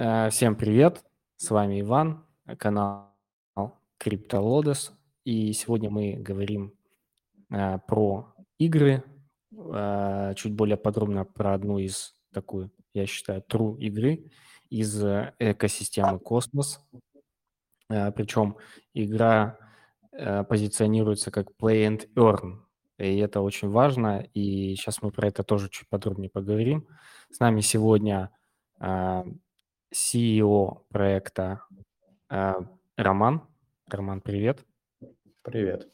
[0.00, 1.04] Э, всем привет,
[1.38, 2.24] с вами Иван,
[2.56, 3.16] канал
[4.00, 4.92] CryptoLodes,
[5.24, 6.72] и сегодня мы говорим
[7.50, 9.02] э, про игры,
[9.50, 14.30] э, чуть более подробно про одну из такую, я считаю, true игры
[14.70, 15.02] из
[15.40, 16.80] экосистемы Космос.
[17.88, 18.56] Причем
[18.94, 19.58] игра
[20.12, 22.60] позиционируется как Play and Earn,
[22.98, 26.86] и это очень важно, и сейчас мы про это тоже чуть подробнее поговорим.
[27.32, 28.30] С нами сегодня
[29.94, 31.62] CEO проекта
[32.30, 32.54] э,
[32.96, 33.42] Роман.
[33.88, 34.64] Роман, привет.
[35.42, 35.88] Привет.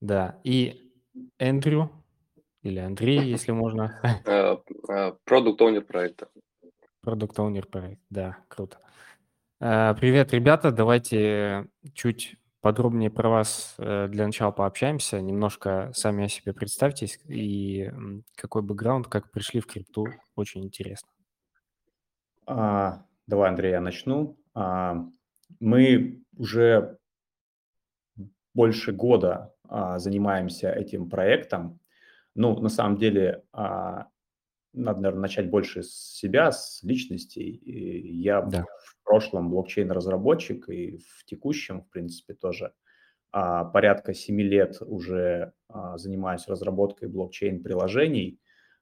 [0.00, 0.92] Да, и
[1.38, 1.90] Эндрю,
[2.62, 4.00] или Андрей, если можно.
[5.24, 6.28] Продукт Owner проекта.
[7.00, 8.78] Продукт Owner проект, да, круто.
[9.60, 15.20] Э, привет, ребята, давайте чуть подробнее про вас э, для начала пообщаемся.
[15.20, 17.90] Немножко сами о себе представьтесь и
[18.34, 21.08] какой бэкграунд, как пришли в крипту, очень интересно.
[22.46, 24.38] А, Давай, Андрей, я начну.
[24.54, 25.04] А,
[25.58, 26.96] мы уже
[28.54, 31.80] больше года а, занимаемся этим проектом.
[32.36, 34.06] Ну, на самом деле, а,
[34.72, 37.60] надо, наверное, начать больше с себя, с личностей.
[37.64, 38.64] Я да.
[38.84, 42.74] в прошлом блокчейн-разработчик и в текущем, в принципе, тоже
[43.32, 45.52] порядка семи лет уже
[45.96, 48.38] занимаюсь разработкой блокчейн-приложений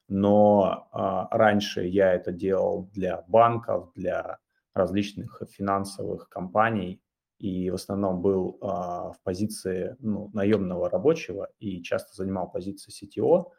[0.08, 4.38] но а, раньше я это делал для банков, для
[4.74, 7.00] различных финансовых компаний
[7.38, 13.50] и в основном был а, в позиции ну, наемного рабочего и часто занимал позицию CTO.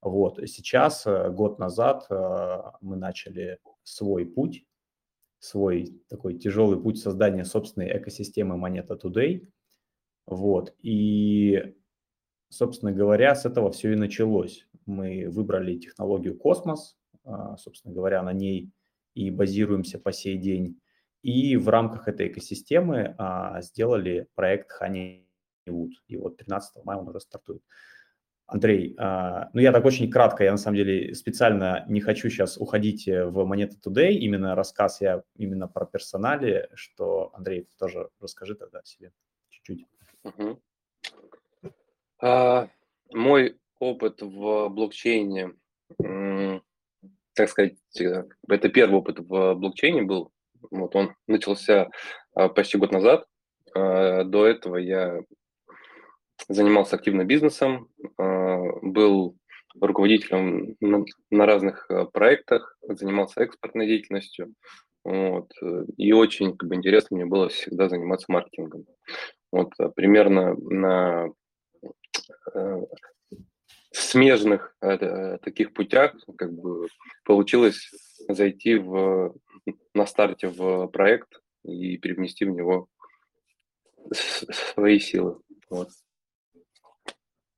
[0.00, 0.38] Вот.
[0.46, 4.64] Сейчас, э, год назад, а, мы начали свой путь,
[5.38, 9.48] свой такой тяжелый путь создания собственной экосистемы Moneta Today.
[10.26, 10.74] Вот.
[10.82, 11.76] И,
[12.48, 18.32] собственно говоря, с этого все и началось мы выбрали технологию Космос, а, собственно говоря, на
[18.32, 18.70] ней
[19.14, 20.80] и базируемся по сей день.
[21.22, 25.90] И в рамках этой экосистемы а, сделали проект Honeywood.
[26.06, 27.62] И вот 13 мая он уже стартует.
[28.46, 32.56] Андрей, а, ну я так очень кратко, я на самом деле специально не хочу сейчас
[32.58, 38.82] уходить в Moneta Today, именно рассказ я именно про персонале, что, Андрей, тоже расскажи тогда
[38.84, 39.10] себе
[39.50, 39.84] чуть-чуть.
[40.22, 40.60] Угу.
[42.22, 42.68] А,
[43.12, 45.52] мой опыт в блокчейне,
[47.36, 50.32] так сказать, э, это первый опыт в блокчейне был.
[50.70, 51.90] Вот он начался
[52.34, 53.26] а, почти год назад.
[53.74, 55.20] А, до этого я
[56.48, 57.88] занимался активно бизнесом,
[58.18, 59.36] а, был
[59.80, 60.76] руководителем
[61.30, 64.54] на разных проектах, занимался экспортной деятельностью.
[65.04, 65.52] Вот.
[65.98, 68.86] И очень как бы, интересно мне было всегда заниматься маркетингом.
[69.52, 71.28] Вот примерно на
[73.92, 76.88] смежных э, таких путях как бы
[77.24, 77.90] получилось
[78.28, 79.34] зайти в,
[79.94, 82.88] на старте в проект и привнести в него
[84.12, 85.38] свои силы.
[85.70, 85.88] Вот.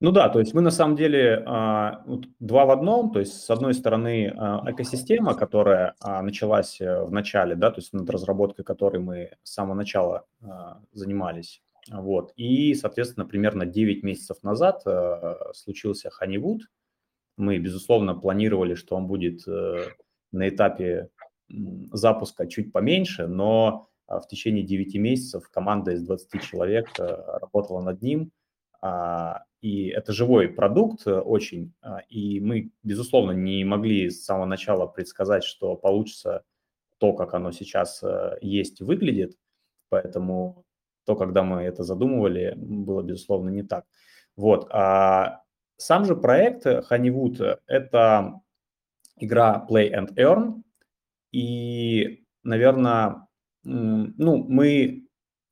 [0.00, 2.04] Ну да, то есть мы на самом деле а,
[2.38, 7.10] два в одном, то есть с одной стороны а, экосистема, которая а, началась э, в
[7.10, 10.24] начале, да, то есть над разработкой которой мы с самого начала
[10.92, 12.32] занимались, вот.
[12.36, 16.60] И, соответственно, примерно 9 месяцев назад э, случился Honeywood.
[17.36, 19.88] Мы, безусловно, планировали, что он будет э,
[20.32, 21.10] на этапе
[21.92, 27.80] запуска чуть поменьше, но э, в течение 9 месяцев команда из 20 человек э, работала
[27.80, 28.32] над ним.
[28.82, 31.72] Э, и это живой продукт э, очень.
[31.82, 36.44] Э, и мы, безусловно, не могли с самого начала предсказать, что получится
[36.98, 38.02] то, как оно сейчас
[38.40, 39.36] есть, выглядит.
[39.88, 40.64] Поэтому
[41.08, 43.86] то, когда мы это задумывали, было, безусловно, не так.
[44.36, 44.68] Вот.
[44.70, 45.40] А
[45.78, 48.42] сам же проект Honeywood– это
[49.16, 50.62] игра Play and Earn.
[51.32, 53.26] И, наверное,
[53.64, 55.08] ну, мы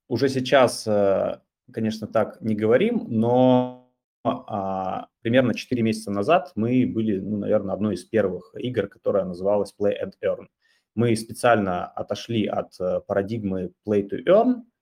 [0.09, 1.41] уже сейчас, э,
[1.73, 3.91] конечно, так не говорим, но
[4.25, 9.75] а, примерно 4 месяца назад мы были, ну, наверное, одной из первых игр, которая называлась
[9.81, 10.49] Play and Earn.
[10.95, 14.65] Мы специально отошли от э, парадигмы Play to Earn–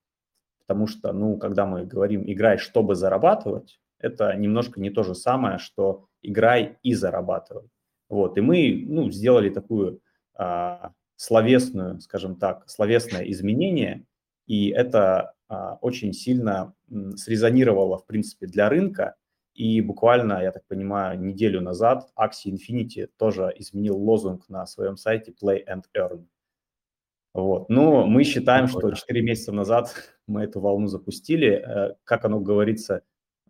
[0.65, 5.57] потому что, ну, когда мы говорим «играй, чтобы зарабатывать», это немножко не то же самое,
[5.57, 7.69] что «играй и зарабатывай».
[8.09, 10.01] Вот, и мы, ну, сделали такую
[10.35, 14.05] а, словесную, скажем так, словесное изменение,
[14.47, 16.73] и это а, очень сильно
[17.15, 19.15] срезонировало, в принципе, для рынка,
[19.53, 25.31] и буквально, я так понимаю, неделю назад Axie Infinity тоже изменил лозунг на своем сайте
[25.31, 26.25] Play and Earn.
[27.35, 27.67] Вот.
[27.67, 29.93] Но мы считаем, что 4 месяца назад
[30.27, 31.49] мы эту волну запустили.
[31.49, 33.01] Э, как оно говорится,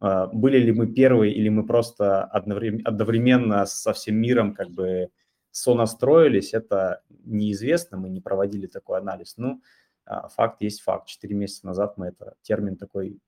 [0.02, 5.10] э, были ли мы первые или мы просто одновременно со всем миром как бы
[5.52, 9.36] сонастроились, это неизвестно, мы не проводили такой анализ.
[9.38, 9.62] Ну,
[10.06, 11.08] а, факт есть факт.
[11.08, 13.20] Четыре месяца назад мы это термин такой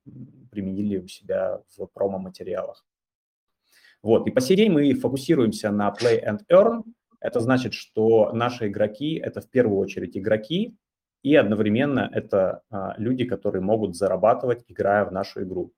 [0.50, 2.84] применили у себя в промо-материалах.
[4.02, 6.82] Вот, и по сей мы фокусируемся на play and earn.
[7.20, 10.76] Это значит, что наши игроки– это в первую очередь игроки,
[11.22, 15.72] и одновременно это а, люди, которые могут зарабатывать, играя в нашу игру.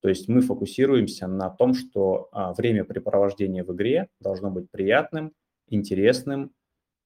[0.00, 5.32] То есть мы фокусируемся на том, что а, времяпрепровождение в игре должно быть приятным,
[5.68, 6.52] интересным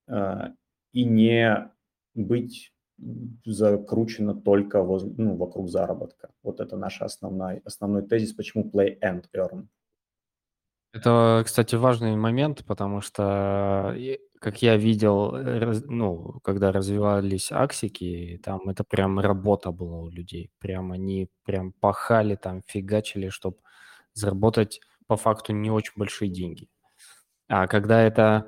[0.07, 0.53] а,
[0.91, 1.71] и не
[2.15, 2.73] быть
[3.45, 6.31] закручено только воз, ну, вокруг заработка.
[6.43, 9.67] Вот это наш основной, основной тезис, почему play and earn.
[10.93, 13.95] Это, кстати, важный момент, потому что,
[14.39, 20.49] как я видел, э, ну, когда развивались аксики, там это прям работа была у людей.
[20.59, 23.57] Прям они прям пахали там, фигачили, чтобы
[24.13, 26.67] заработать по факту не очень большие деньги.
[27.49, 28.47] А когда это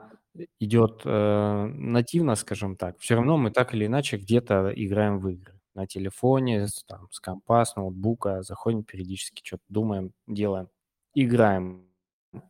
[0.59, 5.59] идет э, нативно, скажем так, все равно мы так или иначе где-то играем в игры.
[5.75, 10.69] На телефоне, с, там, с компа, с ноутбука, заходим периодически, что-то думаем, делаем,
[11.15, 11.85] играем.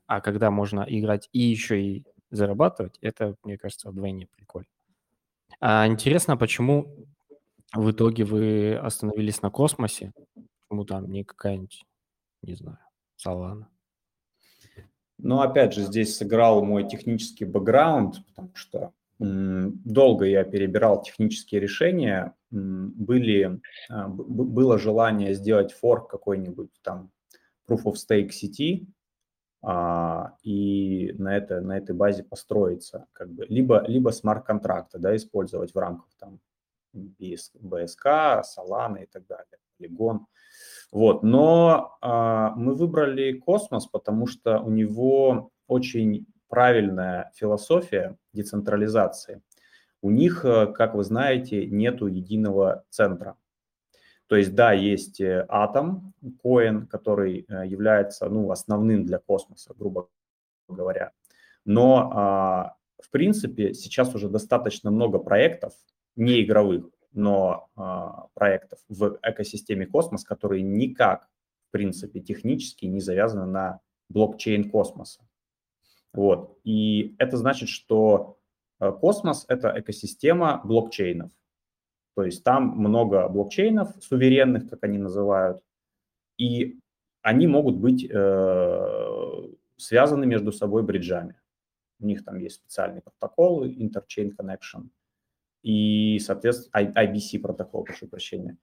[0.05, 4.67] А когда можно играть и еще и зарабатывать, это, мне кажется, вдвойне прикольно.
[5.59, 7.07] А интересно, почему
[7.73, 10.13] в итоге вы остановились на космосе?
[10.59, 11.85] Почему там не какая-нибудь,
[12.41, 12.79] не знаю,
[13.15, 13.69] Солана?
[15.17, 22.33] Но опять же, здесь сыграл мой технический бэкграунд, потому что долго я перебирал технические решения,
[22.49, 27.11] были, а, было желание сделать форк какой-нибудь там
[27.69, 28.87] proof of stake сети,
[29.61, 35.73] а, и на, это, на этой базе построиться, как бы, либо, либо смарт-контракты, да, использовать
[35.73, 36.39] в рамках там
[36.95, 40.19] BSK, Solana и так далее, Polygon.
[40.91, 49.41] Вот, но а, мы выбрали космос, потому что у него очень правильная философия децентрализации.
[50.01, 53.37] У них, э, как вы знаете, нету единого центра.
[54.31, 60.07] То есть, да, есть э, атом, коин, который э, является ну, основным для космоса, грубо
[60.69, 61.11] говоря.
[61.65, 65.73] Но, а, в принципе, сейчас уже достаточно много проектов,
[66.15, 71.27] не игровых, но а, проектов в экосистеме космос, которые никак,
[71.67, 75.27] в принципе, технически не завязаны на блокчейн космоса.
[76.13, 76.57] Вот.
[76.63, 78.37] И это значит, что
[78.79, 81.31] э, космос– это экосистема блокчейнов.
[82.15, 85.61] То есть там много блокчейнов суверенных, как они называют,
[86.37, 86.79] и
[87.21, 89.47] они могут быть э,
[89.77, 91.35] связаны между собой бриджами.
[91.99, 94.89] У них там есть специальные протоколы, Interchain Connection–
[95.63, 98.57] и, соответственно, IBC протокол, прошу прощения.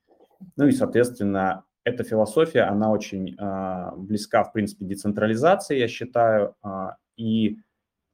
[0.56, 6.90] Ну и, соответственно, эта философия, она очень э, близка, в принципе, децентрализации, я считаю, э,
[7.16, 7.58] и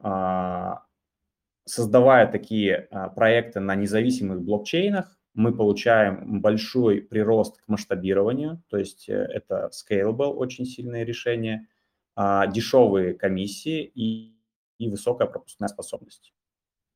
[0.03, 0.73] э,
[1.65, 9.09] создавая такие э, проекты на независимых блокчейнах, мы получаем большой прирост к масштабированию, то есть
[9.09, 11.69] э, это scalable, очень сильное решение,
[12.17, 14.39] э, дешевые комиссии и,
[14.79, 16.33] и высокая пропускная способность.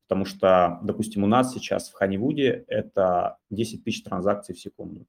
[0.07, 5.05] Потому что, допустим, у нас сейчас в Ханивуде это 10 тысяч транзакций в секунду.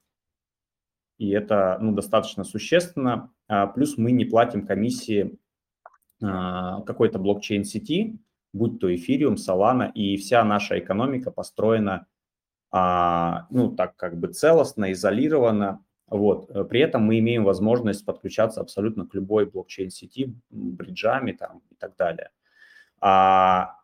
[1.17, 3.33] И это ну, достаточно существенно.
[3.49, 5.39] А, плюс мы не платим комиссии
[6.23, 8.19] а, какой-то блокчейн-сети,
[8.53, 12.07] будь то Ethereum, Solana, и вся наша экономика построена
[12.71, 15.85] а, ну, так как бы целостно, изолированно.
[16.09, 16.69] Вот.
[16.69, 22.31] При этом мы имеем возможность подключаться абсолютно к любой блокчейн-сети, бриджами там, и так далее.
[23.01, 23.77] А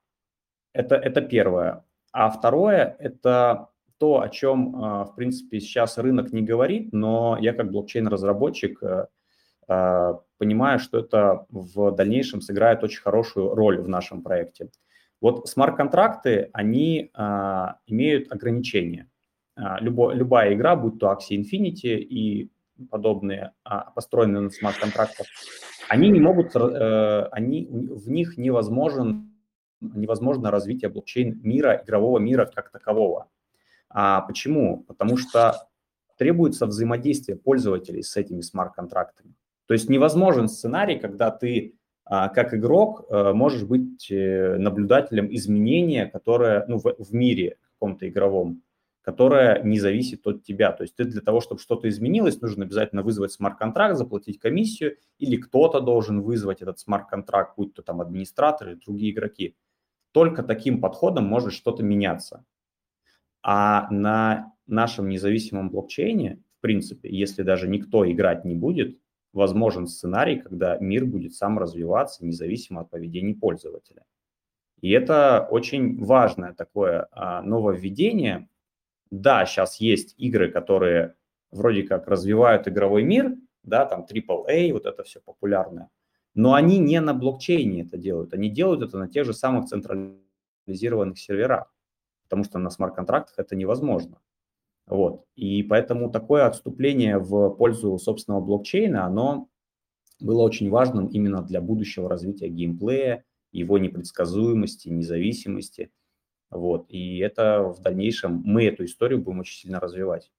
[0.72, 1.84] это, это первое.
[2.12, 7.52] А второе– это то, о чем, а, в принципе, сейчас рынок не говорит, но я
[7.52, 9.06] как блокчейн-разработчик э,
[9.68, 14.68] а, понимаю, что это в дальнейшем сыграет очень хорошую роль в нашем проекте.
[15.20, 19.11] Вот смарт-контракты, они а, имеют ограничения.
[19.80, 22.50] Любо, любая игра, будь то Axie Infinity и
[22.90, 23.52] подобные,
[23.94, 25.26] построенные на смарт-контрактах,
[25.88, 29.32] они не могут, э, они, в них невозможен
[29.80, 33.28] невозможно развитие блокчейн мира, игрового мира как такового.
[33.88, 34.85] А почему?
[34.85, 35.68] Потому что
[36.16, 39.35] требуется взаимодействие пользователей с этими смарт-контрактами.
[39.66, 41.75] То есть невозможен сценарий, когда ты
[42.08, 48.08] а, как игрок а, можешь быть э, наблюдателем изменения, которое ну, в, в мире каком-то
[48.08, 48.62] игровом,
[49.02, 50.70] которое не зависит от тебя.
[50.70, 55.36] То есть ты для того, чтобы что-то изменилось, нужно обязательно вызвать смарт-контракт, заплатить комиссию, или
[55.36, 59.56] кто-то должен вызвать этот смарт-контракт, будь то там администратор или другие игроки.
[60.12, 62.44] Только таким подходом может что-то меняться.
[63.42, 68.98] А на нашем независимом блокчейне, в принципе, если даже никто играть не будет,
[69.36, 74.04] возможен сценарий, когда мир будет сам развиваться независимо от поведения пользователя.
[74.80, 78.48] И это очень важное такое а, нововведение.
[79.10, 81.14] Да, сейчас есть игры, которые
[81.50, 85.90] вроде как развивают игровой мир, да, там AAA, вот это все популярное,
[86.34, 91.18] но они не на блокчейне это делают, они делают это на тех же самых централизированных
[91.18, 91.72] серверах,
[92.24, 94.20] потому что на смарт-контрактах это невозможно.
[94.86, 95.24] Вот.
[95.34, 99.48] И поэтому такое отступление в пользу собственного блокчейна, оно
[100.20, 105.90] было очень важным именно для будущего развития геймплея, его непредсказуемости, независимости.
[106.50, 106.86] Вот.
[106.88, 110.30] И это в дальнейшем мы эту историю будем очень сильно развивать.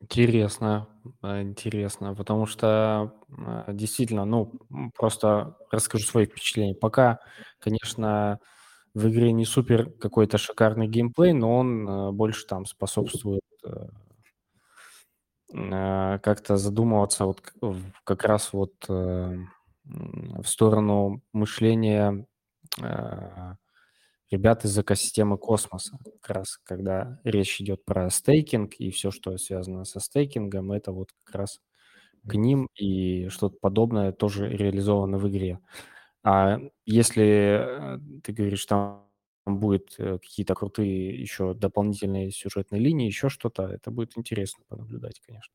[0.00, 0.86] Интересно,
[1.22, 4.52] э, интересно, потому что э, действительно, ну,
[4.94, 6.76] просто расскажу свои впечатления.
[6.76, 7.18] Пока,
[7.58, 8.38] конечно,
[8.94, 13.42] в игре не супер какой-то шикарный геймплей, но он э, больше там способствует
[15.50, 17.40] как-то задумываться вот
[18.04, 22.26] как раз вот в сторону мышления
[24.30, 25.98] ребят из экосистемы космоса.
[26.20, 31.08] Как раз когда речь идет про стейкинг и все, что связано со стейкингом, это вот
[31.24, 31.60] как раз
[32.26, 35.60] к ним и что-то подобное тоже реализовано в игре.
[36.22, 39.06] А если э, ты говоришь, там
[39.46, 45.54] будет э, какие-то крутые еще дополнительные сюжетные линии, еще что-то, это будет интересно понаблюдать, конечно.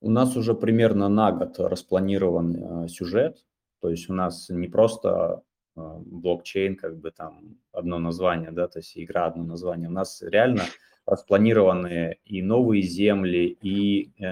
[0.00, 3.44] У нас уже примерно на год распланирован э, сюжет,
[3.80, 5.42] то есть у нас не просто
[5.76, 9.88] блокчейн, как бы там одно название, да, то есть игра одно название.
[9.88, 10.62] У нас реально
[11.06, 14.24] распланированы и новые земли, и э,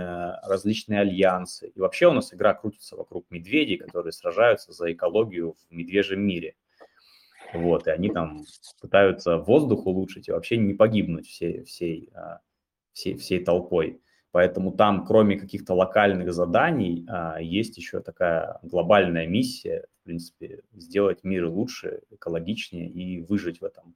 [0.43, 1.69] различные альянсы.
[1.69, 6.55] И вообще у нас игра крутится вокруг медведей, которые сражаются за экологию в медвежьем мире.
[7.53, 8.45] Вот, и они там
[8.81, 12.41] пытаются воздух улучшить и вообще не погибнуть всей, всей, а,
[12.95, 14.01] всей, всей толпой.
[14.31, 21.23] Поэтому там, кроме каких-то локальных заданий, а, есть еще такая глобальная миссия, в принципе, сделать
[21.23, 23.95] мир лучше, экологичнее и выжить в этом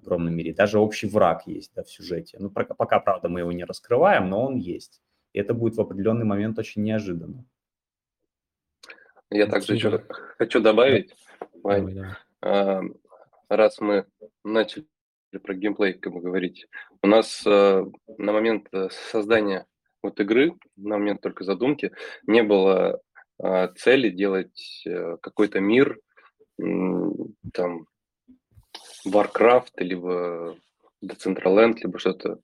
[0.00, 0.54] огромном мире.
[0.54, 2.36] Даже общий враг есть да, в сюжете.
[2.40, 5.02] Ну, пока, правда, мы его не раскрываем, но он есть.
[5.32, 7.44] И это будет в определенный момент очень неожиданно.
[9.30, 10.04] Я также еще
[10.38, 11.14] хочу добавить,
[11.62, 12.92] Вань, давай, давай.
[13.50, 14.06] раз мы
[14.42, 14.86] начали
[15.42, 16.66] про геймплей как бы говорить,
[17.02, 17.84] у нас а,
[18.16, 19.66] на момент э, создания
[20.02, 21.92] вот игры, на момент только задумки,
[22.26, 23.00] не было
[23.38, 26.00] а, цели делать а, какой-то мир,
[27.52, 27.86] там,
[29.10, 30.56] Warcraft, либо
[31.04, 32.38] Decentraland, либо что-то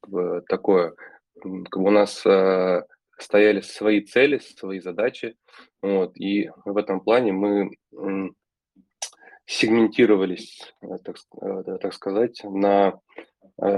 [0.49, 0.94] такое.
[1.40, 2.87] Как бы у нас а,
[3.18, 5.37] стояли свои цели, свои задачи,
[5.83, 7.71] вот, и в этом плане мы
[9.47, 12.99] сегментировались, э, так, э, так сказать, на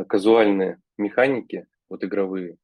[0.08, 2.56] казуальные механики, вот игровые,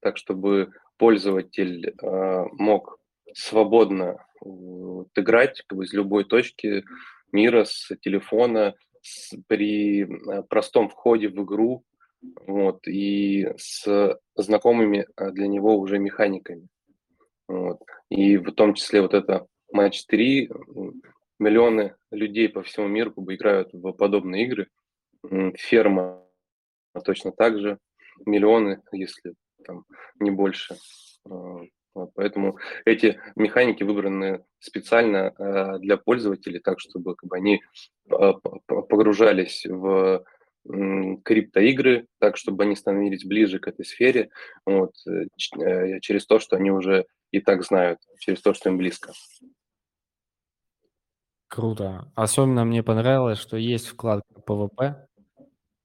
[0.00, 2.98] так чтобы пользователь э, мог
[3.32, 4.24] свободно
[5.14, 6.84] играть как бы, из любой точки
[7.32, 8.74] мира, с телефона,
[9.46, 11.84] при э, простом входе в игру
[12.46, 16.68] вот, и с знакомыми э, для него уже механиками.
[17.48, 17.80] Вот.
[18.08, 20.50] И в том числе вот это матч 3,
[21.38, 24.68] миллионы людей по всему миру бы, играют в подобные игры.
[25.56, 26.24] Ферма
[27.04, 27.78] точно так же,
[28.24, 29.84] миллионы, если там
[30.18, 30.76] не больше.
[32.00, 37.60] А, вот, поэтому эти механики выбраны специально э, для пользователей, так чтобы как бы, они
[38.10, 40.24] а, погружались в
[41.24, 44.30] криптоигры, так чтобы они становились ближе к этой сфере,
[44.66, 45.24] вот, э,
[45.58, 49.12] э, через то, что они уже и так знают, через то, что им близко.
[51.48, 52.12] Круто.
[52.14, 54.94] Особенно мне понравилось, что есть вкладка PvP,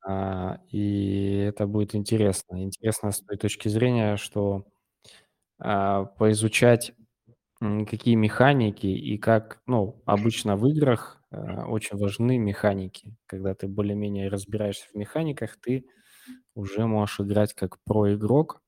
[0.07, 2.61] а, и это будет интересно.
[2.61, 4.74] Интересно с той точки зрения, что а,
[5.59, 6.93] поизучать
[7.59, 13.15] какие механики и как, ну, обычно в играх а, очень важны механики.
[13.27, 15.85] Когда ты более-менее разбираешься в механиках, ты
[16.55, 18.61] уже можешь играть как про-игрок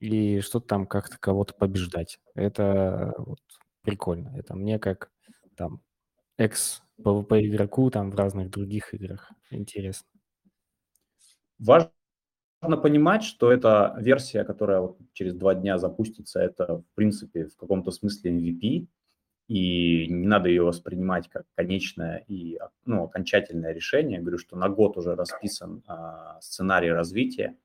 [0.00, 2.20] и что-то там как-то кого-то побеждать.
[2.34, 3.40] Это вот
[3.82, 4.34] прикольно.
[4.36, 5.10] Это мне как
[5.56, 5.82] там
[6.38, 10.08] экс-PvP игроку там в разных других играх интересно.
[11.58, 11.90] Важно
[12.76, 17.92] понимать, что эта версия, которая вот через два дня запустится, это, в принципе, в каком-то
[17.92, 18.88] смысле MVP,
[19.48, 24.16] и не надо ее воспринимать как конечное и ну, окончательное решение.
[24.16, 27.56] Я говорю, что на год уже расписан а, сценарий развития.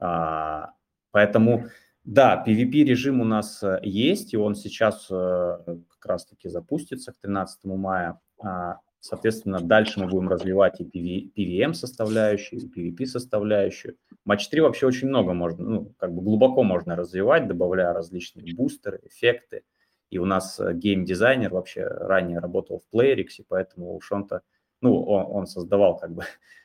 [0.00, 0.72] А,
[1.12, 1.66] поэтому,
[2.02, 7.64] да, PvP-режим у нас э, есть, и он сейчас а, как раз-таки запустится к 13
[7.64, 8.20] мая.
[8.42, 13.98] А, Соответственно, дальше мы будем развивать и PVM составляющую, и PVP составляющую.
[14.24, 19.02] Матч 3 вообще очень много можно, ну, как бы глубоко можно развивать, добавляя различные бустеры,
[19.04, 19.62] эффекты.
[20.08, 24.40] И у нас э, гейм-дизайнер вообще ранее работал в Playrix, поэтому уж он-то
[24.80, 26.22] ну, он, он создавал как бы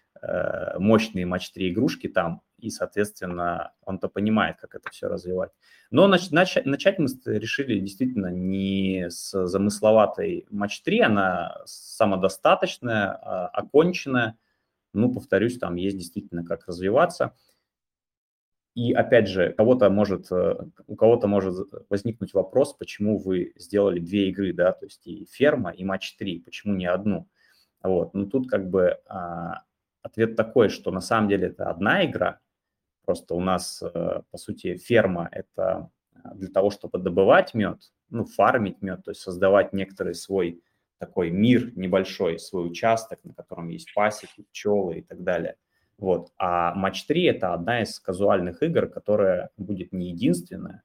[0.78, 5.52] мощные матч-3 игрушки там, и, соответственно, он-то понимает, как это все развивать.
[5.92, 14.38] Но нач- нач- начать мы решили действительно не с замысловатой матч-3, она самодостаточная, а, оконченная.
[14.94, 17.34] Ну, повторюсь, там есть действительно как развиваться.
[18.76, 20.56] И опять же, кого-то может, э,
[20.88, 25.72] у кого-то может возникнуть вопрос, почему вы сделали две игры, да, то есть и ферма,
[25.72, 27.28] и матч 3, почему не одну?
[27.82, 29.64] Вот, ну тут как бы а,
[30.01, 32.39] ответ такой, что на самом деле это одна игра,
[33.06, 35.89] просто у нас, а, по сути, ферма это
[36.36, 37.79] для того, чтобы добывать мед,
[38.10, 40.62] ну, фармить мед, то есть создавать некоторый свой
[40.98, 45.56] такой мир небольшой, свой участок, на котором есть пасеки, пчелы и так далее–
[46.00, 46.32] вот.
[46.38, 50.84] А матч 3– это одна из казуальных игр, которая будет не единственная.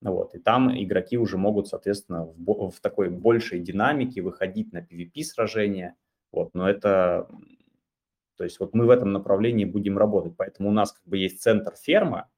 [0.00, 0.34] Вот.
[0.34, 5.94] И там игроки уже могут, соответственно, в, в такой большей динамике выходить на PvP-сражения.
[6.32, 6.54] Вот.
[6.54, 7.28] Но это...
[8.36, 10.34] То есть вот мы в этом направлении будем работать.
[10.36, 12.30] Поэтому у нас как бы есть центр ферма,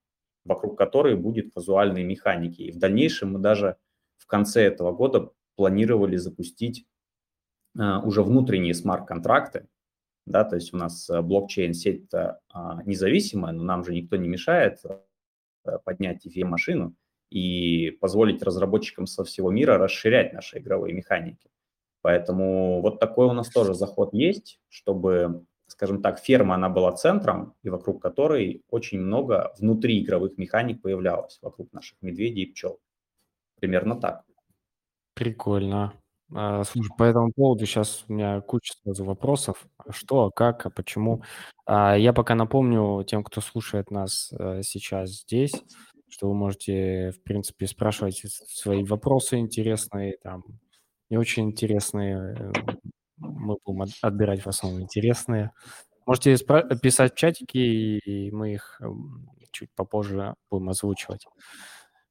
[0.45, 2.62] вокруг которой будет казуальные механики.
[2.62, 3.76] И в дальнейшем мы даже
[4.17, 6.87] в конце этого года планировали запустить
[7.79, 9.69] а, уже внутренние смарт-контракты,
[10.26, 14.81] да, то есть у нас э, блокчейн-сеть а, независимая, но нам же никто не мешает
[14.85, 16.95] э, поднять EVM-машину
[17.31, 21.49] и позволить разработчикам со всего мира расширять наши игровые механики.
[22.03, 27.54] Поэтому вот такой у нас тоже заход есть, чтобы, скажем так, ферма, она была центром,
[27.62, 32.78] и вокруг которой очень много внутри игровых механик появлялось, вокруг наших медведей и пчел.
[33.61, 34.23] Примерно так.
[35.14, 35.94] Прикольно.
[36.35, 39.66] А, слушай, по этому поводу сейчас у меня куча сразу вопросов.
[39.90, 41.23] Что, как, а почему?
[41.64, 45.54] А, я пока напомню тем, кто слушает нас э, сейчас здесь,
[46.08, 50.44] что вы можете, в принципе, спрашивать свои вопросы интересные, там,
[51.11, 52.52] не очень интересные.
[53.18, 55.52] Мы будем отбирать в основном интересные.
[56.06, 56.37] Можете
[56.82, 58.80] писать в чатике, и мы их
[59.50, 61.26] чуть попозже будем озвучивать.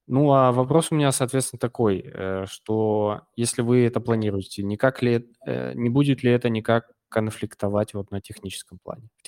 [0.08, 5.28] Ну, а вопрос у меня, соответственно, такой, э, что если вы это планируете, никак ли,
[5.44, 9.22] э, не будет ли это никак конфликтовать вот на техническом плане, в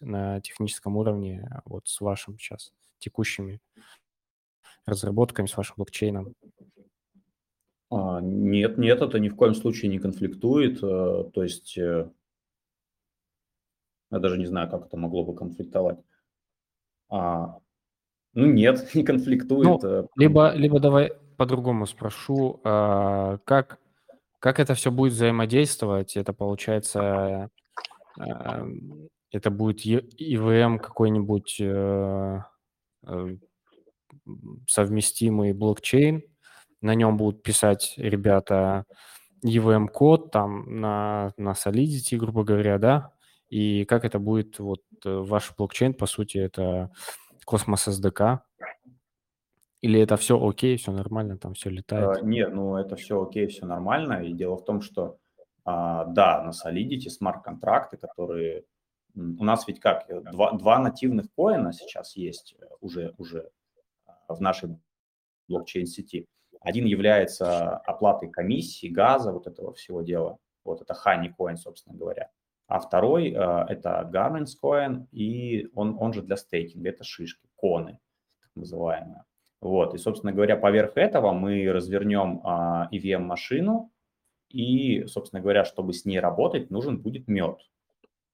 [0.00, 3.60] на техническом уровне вот с вашим сейчас текущими
[4.86, 6.34] разработками, с вашим блокчейном?
[7.92, 10.82] А, нет, нет, это ни в коем случае не конфликтует.
[10.82, 11.76] Э, то есть
[14.12, 15.98] я даже не знаю, как это могло бы конфликтовать.
[17.10, 17.58] А,
[18.32, 19.82] ну нет, не конфликтует.
[19.82, 23.78] Ну, э, либо, либо давай по-другому спрошу, а, как,
[24.38, 26.16] как это все будет взаимодействовать?
[26.16, 27.50] Это получается,
[28.18, 28.66] а,
[29.30, 31.60] это будет ИВМ какой-нибудь
[34.68, 36.22] совместимый блокчейн,
[36.82, 38.84] на нем будут писать ребята
[39.44, 43.12] EVM-код там на, на Solidity, грубо говоря, да?
[43.48, 46.90] И как это будет, вот ваш блокчейн, по сути, это
[47.44, 48.40] Cosmos SDK?
[49.80, 52.18] Или это все окей, все нормально, там все летает?
[52.18, 54.24] А, нет, ну это все окей, все нормально.
[54.24, 55.18] И дело в том, что
[55.64, 58.64] а, да, на Solidity смарт-контракты, которые...
[59.14, 63.50] У нас ведь как, э, два, два нативных коина сейчас есть э, уже, уже
[64.28, 64.78] в нашей
[65.48, 66.26] блокчейн-сети.
[66.62, 70.38] Один является оплатой комиссии, газа, вот этого всего дела.
[70.64, 72.30] Вот это Honey Coin, собственно говоря
[72.72, 77.98] а второй э, это governance coin, и он, он же для стейкинга, это шишки, коны,
[78.40, 79.24] так называемые.
[79.60, 83.92] Вот, и, собственно говоря, поверх этого мы развернем а, EVM-машину,
[84.48, 87.58] и, собственно говоря, чтобы с ней работать, нужен будет мед,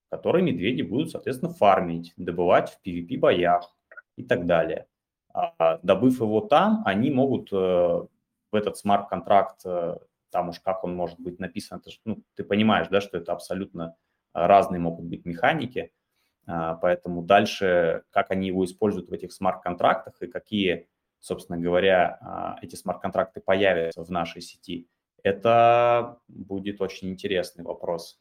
[0.09, 3.75] который медведи будут, соответственно, фармить, добывать в PvP-боях
[4.15, 4.87] и так далее.
[5.33, 8.05] А, добыв его там, они могут э,
[8.51, 9.97] в этот смарт-контракт, э,
[10.31, 13.95] там уж как он может быть написан, это, ну, ты понимаешь, да, что это абсолютно
[14.33, 15.91] разные могут быть механики,
[16.45, 20.87] а, поэтому дальше, как они его используют в этих смарт-контрактах и какие,
[21.19, 24.87] собственно говоря, а, эти смарт-контракты появятся в нашей сети,
[25.23, 28.19] это будет очень интересный вопрос.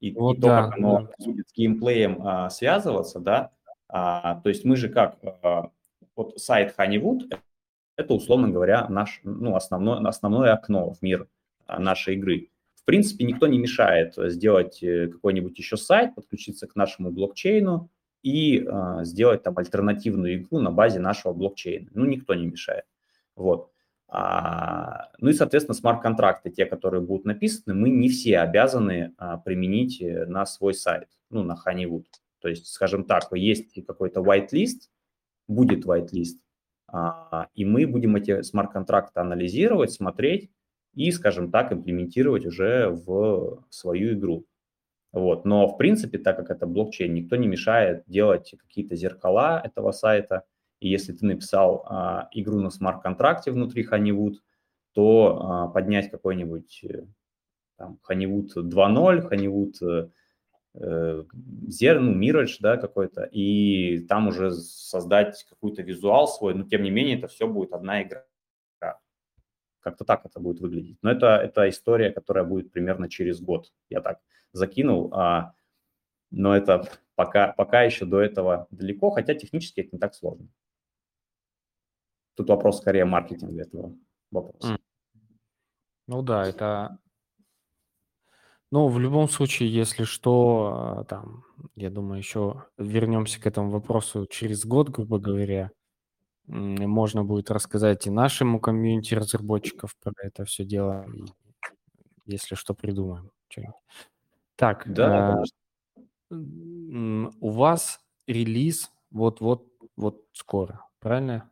[0.00, 1.24] И, вот и то, да, как оно да.
[1.24, 3.52] будет с геймплеем а, связываться, да,
[3.88, 5.70] а, то есть мы же как, а,
[6.14, 7.40] вот сайт Honeywood,
[7.96, 11.28] это, условно говоря, наш, ну, основное, основное окно в мир
[11.66, 12.50] нашей игры
[12.86, 17.90] принципе, никто не мешает сделать э, какой-нибудь еще сайт, подключиться к нашему блокчейну
[18.22, 21.90] и э, сделать там альтернативную игру на базе нашего блокчейна.
[21.92, 22.84] Ну, никто не мешает.
[23.34, 23.70] Вот.
[24.08, 30.00] А, ну и, соответственно, смарт-контракты, те, которые будут написаны, мы не все обязаны а, применить
[30.00, 32.06] э, на свой сайт, ну, на Honeywood.
[32.40, 34.90] То есть, скажем так, есть какой-то whitelist,
[35.48, 36.45] будет whitelist, а,
[37.54, 40.50] и мы будем эти смарт-контракты анализировать, смотреть,
[40.94, 44.46] и, скажем так, имплементировать уже в свою игру.
[45.12, 45.44] Вот.
[45.44, 50.44] Но, в принципе, так как это блокчейн, никто не мешает делать какие-то зеркала этого сайта.
[50.80, 54.34] И если ты написал а, игру на смарт-контракте внутри Honeywood,
[54.92, 57.06] то а, поднять какой-нибудь э,
[57.76, 60.10] там, Honeywood 2.0, Honeywood
[60.76, 61.24] э,
[61.68, 66.90] Zero, ну, Mirage, да, какой-то, и там уже создать какой-то визуал свой, но тем не
[66.90, 68.24] менее это все будет одна игра.
[69.86, 70.98] Как-то так это будет выглядеть.
[71.02, 73.72] Но это, это история, которая будет примерно через год.
[73.88, 75.54] Я так закинул, а,
[76.32, 80.48] но это пока, пока еще до этого далеко, хотя технически это не так сложно.
[82.34, 83.96] Тут вопрос скорее маркетинга этого
[84.32, 84.76] вопроса.
[86.08, 86.98] Ну да, это...
[88.76, 91.44] Ну, в любом случае, если что, а, там,
[91.76, 95.70] я думаю, еще вернемся к этому вопросу через год, грубо говоря.
[96.46, 101.24] Можно будет рассказать и нашему комьюнити разработчиков про это все дело, и
[102.26, 103.30] если что, придумаем.
[104.56, 105.42] Так, Да,
[106.30, 111.50] э, у вас релиз вот-вот вот скоро, правильно?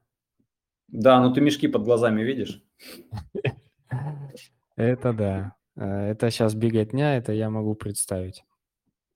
[0.88, 2.62] Да, ну ты мешки под глазами видишь?
[4.76, 5.56] Это да.
[5.76, 8.44] Э, это сейчас беготня, это я могу представить.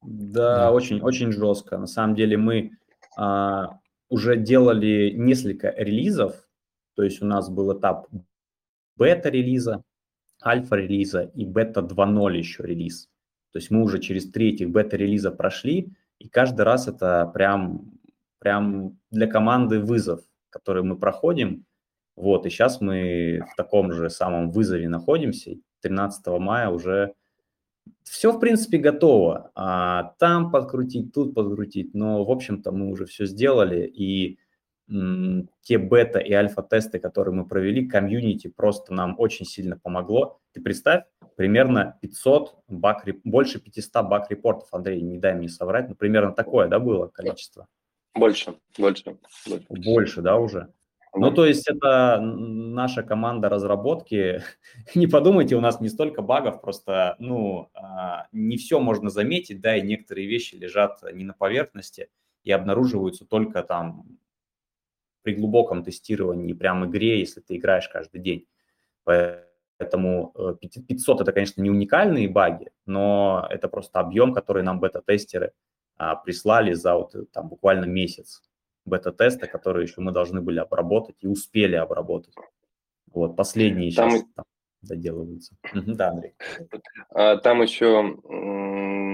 [0.03, 0.73] Да, Да.
[0.73, 1.79] очень, очень жестко.
[1.79, 2.71] На самом деле мы
[3.17, 6.49] а, уже делали несколько релизов,
[6.95, 8.09] то есть у нас был этап
[8.97, 9.83] бета-релиза,
[10.45, 13.09] альфа-релиза и бета 2.0 еще релиз.
[13.53, 17.93] То есть мы уже через три этих бета-релиза прошли, и каждый раз это прям,
[18.39, 21.65] прям для команды вызов, который мы проходим.
[22.17, 25.57] Вот, и сейчас мы в таком же самом вызове находимся.
[25.81, 27.15] 13 мая уже
[28.03, 29.51] все, в принципе, готово.
[29.55, 31.95] А, там подкрутить, тут подкрутить.
[31.95, 33.87] Но, в общем-то, мы уже все сделали.
[33.87, 34.39] И
[34.89, 40.41] м, те бета и альфа-тесты, которые мы провели, комьюнити просто нам очень сильно помогло.
[40.53, 41.05] Ты представь,
[41.37, 46.79] примерно 500 баг, больше 500 баг-репортов, Андрей, не дай мне соврать, но примерно такое, да,
[46.79, 47.67] было количество?
[48.15, 49.17] Больше, больше.
[49.47, 50.73] Больше, больше да, уже?
[51.19, 54.43] Ну, то есть это наша команда разработки.
[54.95, 59.77] Не подумайте, у нас не столько багов, просто, ну, а, не все можно заметить, да,
[59.77, 62.09] и некоторые вещи лежат не на поверхности
[62.45, 64.19] и обнаруживаются только там
[65.23, 68.47] при глубоком тестировании, прям игре, если ты играешь каждый день.
[69.05, 75.53] Поэтому 500 э, это, конечно, не уникальные баги, но это просто объем, который нам бета-тестеры
[75.97, 78.43] а, прислали за вот э, там буквально месяц
[78.89, 82.35] бета-теста, которые еще мы должны были обработать и успели обработать.
[83.13, 84.11] Вот, последние там...
[84.11, 84.45] сейчас там
[84.83, 85.57] доделываются.
[85.75, 86.35] Да, Андрей.
[87.11, 88.17] А, там еще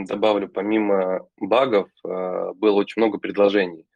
[0.06, 3.87] добавлю, помимо багов, а, было очень много предложений.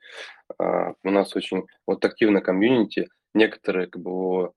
[0.58, 4.52] А, у нас очень вот активно комьюнити, некоторые как бы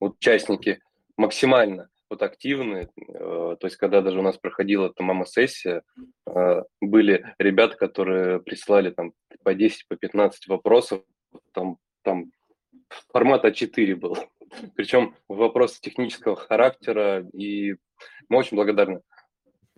[0.00, 0.80] участники
[1.16, 5.82] максимально вот активны, э, то есть когда даже у нас проходила там мама-сессия,
[6.26, 11.02] э, были ребята, которые прислали там по 10, по 15 вопросов,
[11.52, 12.32] там, там
[13.12, 14.16] формат А4 был,
[14.74, 17.76] причем вопросы технического характера, и
[18.28, 19.02] мы очень благодарны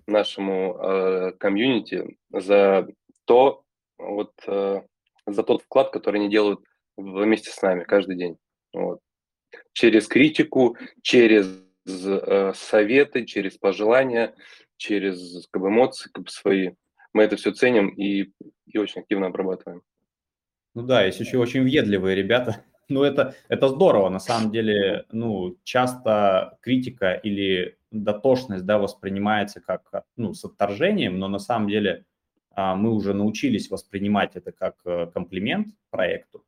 [0.06, 2.88] нашему э, комьюнити за
[3.24, 3.62] то,
[3.98, 4.82] вот, э,
[5.26, 6.60] за тот вклад, который они делают
[6.96, 8.36] вместе с нами каждый день.
[8.72, 9.00] Вот.
[9.72, 14.34] Через критику, через советы, через пожелания,
[14.76, 16.70] через как бы, эмоции как бы, свои.
[17.12, 18.32] Мы это все ценим и,
[18.66, 19.82] и очень активно обрабатываем.
[20.74, 22.64] Ну да, есть еще очень въедливые ребята.
[22.92, 30.04] Ну это, это здорово, на самом деле, ну, часто критика или дотошность, да, воспринимается как,
[30.16, 32.04] ну, с отторжением, но на самом деле
[32.50, 36.44] а, мы уже научились воспринимать это как э, комплимент проекту,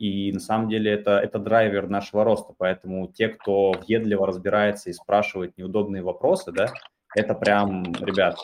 [0.00, 2.54] и на самом деле это, это драйвер нашего роста.
[2.56, 6.72] Поэтому те, кто въедливо разбирается и спрашивает неудобные вопросы, да,
[7.14, 8.38] это прям, ребят,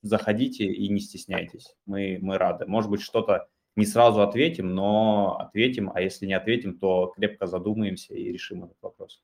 [0.00, 1.76] заходите и не стесняйтесь.
[1.84, 2.64] Мы, мы рады.
[2.64, 8.14] Может быть, что-то не сразу ответим, но ответим, а если не ответим, то крепко задумаемся
[8.14, 9.22] и решим этот вопрос.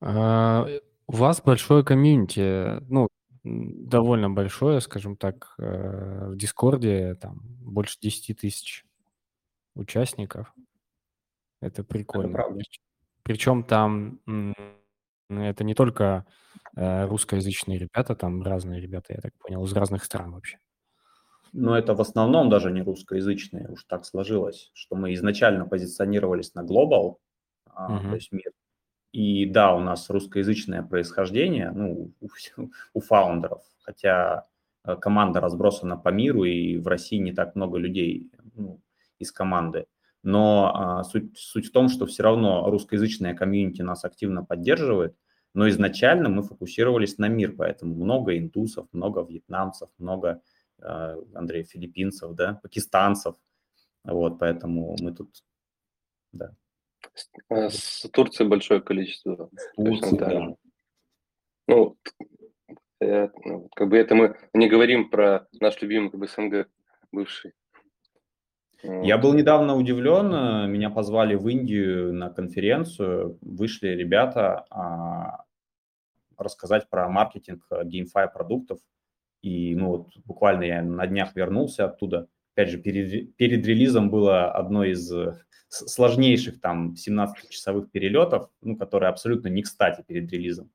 [0.00, 0.66] А,
[1.06, 3.08] у вас большое комьюнити, ну,
[3.44, 8.86] довольно большое, скажем так, э, в Дискорде, там, больше 10 тысяч
[9.78, 10.52] участников.
[11.60, 12.28] Это прикольно.
[12.28, 12.60] Это правда.
[13.22, 14.20] Причем там
[15.28, 16.24] это не только
[16.76, 20.58] э, русскоязычные ребята, там разные ребята, я так понял, из разных стран вообще.
[21.52, 26.64] Но это в основном даже не русскоязычные, уж так сложилось, что мы изначально позиционировались на
[26.64, 27.16] global,
[27.66, 28.08] uh-huh.
[28.08, 28.52] то есть мир.
[29.12, 32.28] И да, у нас русскоязычное происхождение, ну, у,
[32.94, 34.46] у фаундеров, хотя
[34.84, 38.80] э, команда разбросана по миру, и в России не так много людей, ну,
[39.18, 39.86] из команды.
[40.22, 45.16] Но а, суть, суть в том, что все равно русскоязычная комьюнити нас активно поддерживает,
[45.54, 50.42] но изначально мы фокусировались на мир, поэтому много индусов, много вьетнамцев, много,
[50.80, 53.36] а, Андрей, филиппинцев, да, пакистанцев,
[54.04, 55.44] вот, поэтому мы тут,
[56.32, 56.54] да.
[57.48, 59.50] С Турции большое количество.
[59.76, 60.56] Турции, да.
[61.66, 61.96] Ну,
[63.00, 66.68] я, ну, как бы это мы не говорим про наш любимый как бы, СНГ
[67.12, 67.52] бывший.
[68.82, 75.44] Я был недавно удивлен, э, меня позвали в Индию на конференцию, вышли ребята а,
[76.36, 78.78] рассказать про маркетинг GameFi э, продуктов,
[79.42, 84.52] и ну вот буквально я на днях вернулся оттуда, опять же, перед, перед релизом было
[84.52, 90.70] одно из э, сложнейших там 17-часовых перелетов, ну, которые абсолютно не кстати перед релизом.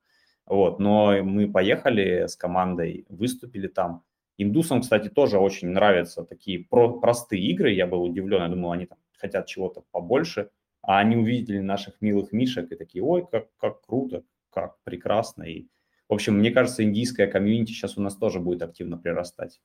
[0.45, 4.03] Вот, но мы поехали с командой, выступили там,
[4.37, 7.71] Индусам, кстати, тоже очень нравятся такие про простые игры.
[7.71, 10.49] Я был удивлен, я думал, они там хотят чего-то побольше.
[10.81, 15.43] А они увидели наших милых мишек и такие, ой, как, как круто, как прекрасно.
[15.43, 15.67] И,
[16.09, 19.61] в общем, мне кажется, индийская комьюнити сейчас у нас тоже будет активно прирастать.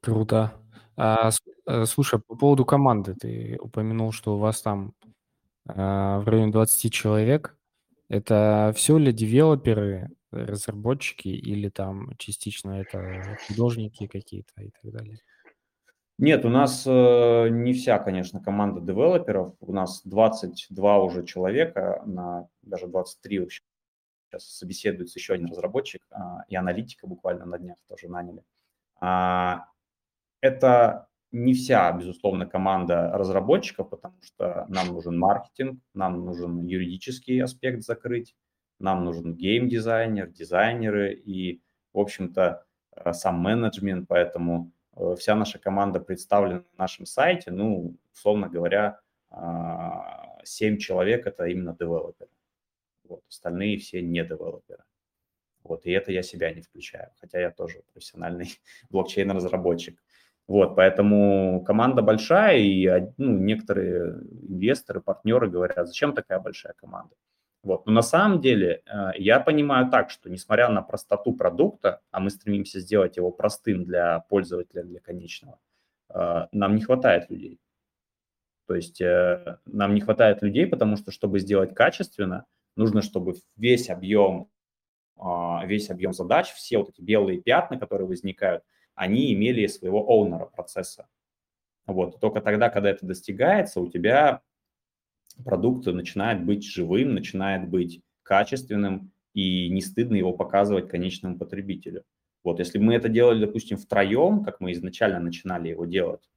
[0.00, 0.54] Круто.
[0.96, 1.30] А,
[1.66, 4.94] э, слушай, по поводу команды, ты упомянул, что у вас там
[5.66, 7.56] а, в районе 20 человек.
[8.08, 15.18] Это все ли девелоперы, разработчики или там частично это художники какие-то и так далее?
[16.18, 19.54] Нет, у нас э, не вся, конечно, команда девелоперов.
[19.60, 23.62] У нас 22 уже человека, на, даже 23 вообще.
[24.28, 26.16] Сейчас собеседуется еще один разработчик э,
[26.48, 28.42] и аналитика буквально на днях тоже наняли.
[29.00, 29.66] А,
[30.40, 37.84] это не вся, безусловно, команда разработчиков, потому что нам нужен маркетинг, нам нужен юридический аспект
[37.84, 38.34] закрыть,
[38.78, 41.60] нам нужен гейм-дизайнер, дизайнеры и,
[41.92, 42.64] в общем-то,
[42.96, 49.00] э, сам менеджмент, поэтому э, вся наша команда представлена на нашем сайте, ну, условно говоря,
[49.30, 52.30] 7 а, человек– это именно девелоперы.
[53.04, 54.84] Вот, остальные все не девелоперы.
[55.62, 58.58] Вот, и это я себя не включаю, хотя я тоже профессиональный
[58.90, 60.02] блокчейн-разработчик.
[60.46, 62.88] Вот, поэтому команда большая, и
[63.18, 67.14] ну, некоторые инвесторы, партнеры говорят, зачем такая большая команда?
[67.62, 67.86] Вот.
[67.86, 72.30] Но на самом деле э, я понимаю так, что несмотря на простоту продукта, а мы
[72.30, 75.58] стремимся сделать его простым для пользователя, для конечного,
[76.08, 77.60] э, нам не хватает людей.
[78.66, 82.44] То есть э, нам не хватает людей, потому что, чтобы сделать качественно,
[82.76, 84.48] нужно, чтобы весь объем,
[85.16, 88.62] а, весь объем задач, все вот эти белые пятна, которые возникают,
[88.94, 91.08] они имели своего оунера процесса.
[91.86, 92.20] Вот.
[92.20, 94.42] Только тогда, когда это достигается, у тебя
[95.44, 102.04] продукт начинает быть живым, начинает быть качественным, и не стыдно его показывать конечному потребителю.
[102.42, 106.28] Вот, если мы это делали, допустим, втроем, как мы изначально начинали его делать,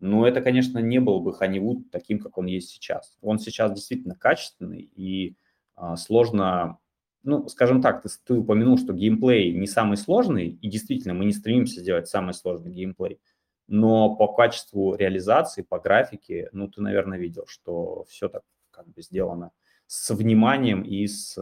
[0.00, 3.16] ну, это, конечно, не был бы Honeywood таким, как он есть сейчас.
[3.20, 5.36] Он сейчас действительно качественный, и
[5.76, 6.78] а, сложно,
[7.22, 11.32] ну, скажем так, ты, ты упомянул, что геймплей не самый сложный, и действительно мы не
[11.32, 13.20] стремимся сделать самый сложный геймплей–
[13.72, 19.00] но по качеству реализации, по графике, ну, ты, наверное, видел, что все так как бы
[19.00, 19.50] сделано
[19.86, 21.32] с вниманием и с,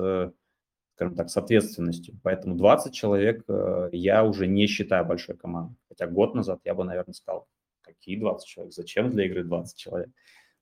[0.94, 2.20] скажем так, с ответственностью.
[2.22, 5.76] Поэтому 20 человек э, я уже не считаю большой командой.
[5.88, 7.48] Хотя год назад я бы, наверное, сказал,
[7.80, 10.10] какие 20 человек, зачем для игры 20 человек?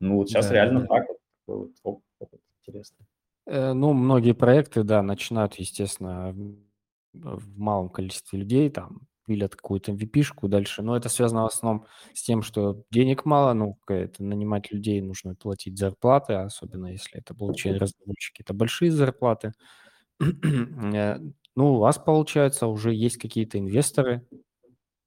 [0.01, 0.87] Ну, вот сейчас да, реально да.
[0.87, 1.07] так,
[1.47, 3.07] вот, вот, опыт интересный.
[3.45, 6.35] Э, ну, многие проекты, да, начинают, естественно,
[7.13, 10.83] в малом количестве людей, там, пилят какую-то MVP-шку дальше.
[10.83, 15.35] Но это связано в основном с тем, что денег мало, ну, это нанимать людей нужно
[15.37, 19.53] платить зарплаты, особенно если это блокчейн-разработчики, это большие зарплаты.
[20.95, 21.19] Э,
[21.57, 24.27] ну, у вас, получается, уже есть какие-то инвесторы,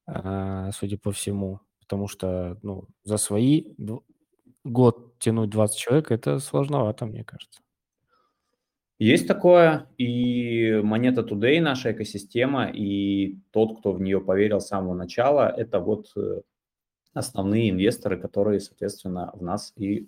[0.08, 3.66] а, судя по всему, потому что, ну, за свои
[4.64, 7.62] год тянуть 20 человек, это сложновато, мне кажется.
[9.02, 14.94] Есть такое, и монета Today, наша экосистема, и тот, кто в нее поверил с самого
[14.94, 16.42] начала, это вот э,
[17.12, 20.08] основные инвесторы, которые, соответственно, в нас и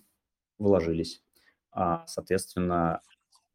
[0.59, 1.23] вложились.
[1.71, 3.01] А, соответственно,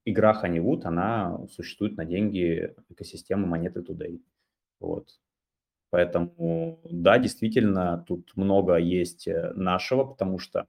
[0.04, 4.20] игра Honeywood, она существует на деньги экосистемы монеты Today.
[4.80, 5.20] Вот.
[5.90, 10.66] Поэтому, да, действительно, тут много есть э, нашего, потому что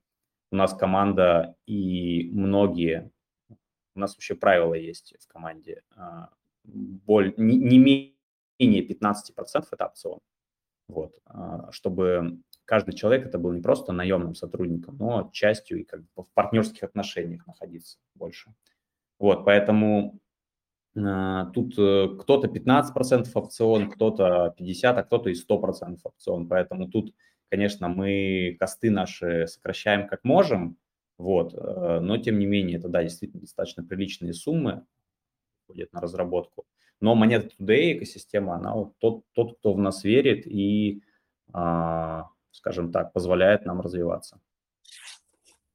[0.52, 3.10] у нас команда и многие
[4.00, 5.84] у нас вообще правило есть в команде.
[5.96, 6.30] А,
[6.64, 10.20] боль, не, не менее 15% это опцион.
[10.88, 16.02] Вот, а, чтобы каждый человек это был не просто наемным сотрудником, но частью и как
[16.16, 18.54] бы в партнерских отношениях находиться больше.
[19.20, 20.20] Вот, поэтому
[20.98, 26.48] а, тут э, кто-то 15% опцион, кто-то 50, а кто-то и 100% опцион.
[26.48, 27.14] Поэтому тут
[27.50, 30.78] конечно, мы косты наши сокращаем как можем,
[31.20, 34.86] вот, э, но тем не менее, это, да, действительно достаточно приличные суммы
[35.68, 36.66] уходят на разработку.
[37.02, 41.04] Но монета Today, экосистема, она вот тот, тот, кто в нас верит и,
[41.52, 44.40] а, скажем так, позволяет нам развиваться.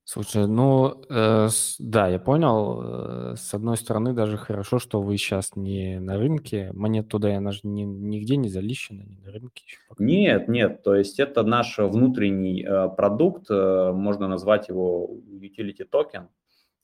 [0.07, 3.33] Слушай, ну, э, с- да, я понял.
[3.33, 6.71] Э, С одной стороны, даже хорошо, что вы сейчас не на рынке.
[6.75, 10.05] Монет туда, она же ни- нигде не залищена, не на рынке еще пока.
[10.05, 15.09] Нет, нет, то есть это наш внутренний э, продукт, э, можно назвать его
[15.41, 16.29] utility токен.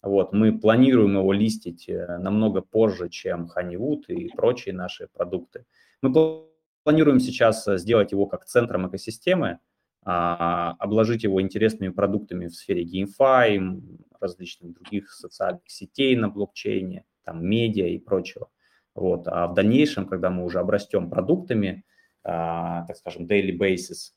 [0.02, 5.66] Вот, мы планируем его листить э, намного позже, чем Honeywood и прочие наши продукты.
[6.00, 6.46] Мы пл-
[6.84, 9.58] планируем сейчас э, сделать его как центром экосистемы,
[10.02, 13.82] обложить его интересными продуктами в сфере GameFi,
[14.20, 18.50] различных других социальных сетей на блокчейне, там, медиа и прочего.
[18.94, 19.26] Вот.
[19.28, 21.84] А в дальнейшем, когда мы уже обрастем продуктами,
[22.22, 24.12] а, так скажем, daily basis,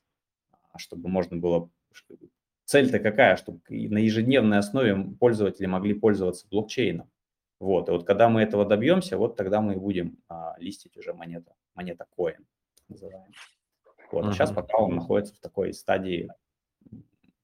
[0.72, 1.70] а, чтобы можно было...
[2.64, 3.36] Цель-то какая?
[3.36, 7.10] Чтобы на ежедневной основе пользователи могли пользоваться блокчейном.
[7.60, 7.88] Вот.
[7.88, 11.54] И вот когда мы этого добьемся, вот тогда мы и будем а, листить уже монета,
[11.74, 12.44] монета coin,
[12.88, 13.32] называем.
[14.14, 14.24] Вот.
[14.26, 16.28] А сейчас пока он находится в такой стадии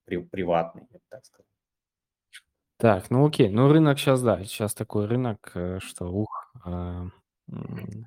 [0.05, 1.47] при- приватной, я бы так сказал.
[2.79, 7.09] Так, ну окей, ну рынок сейчас, да, сейчас такой рынок, э, что ух, а,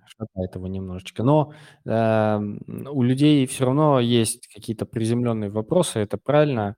[0.07, 1.21] шатает его немножечко.
[1.21, 1.53] Но
[1.85, 6.75] эм, у людей все равно есть какие-то приземленные вопросы, это правильно.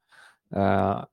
[0.52, 1.08] М,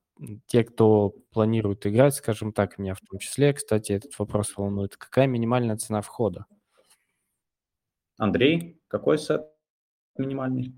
[0.47, 4.95] Те, кто планирует играть, скажем так, меня в том числе, кстати, этот вопрос волнует.
[4.95, 6.45] Какая минимальная цена входа?
[8.17, 9.52] Андрей, какой сет
[10.17, 10.73] минимальный?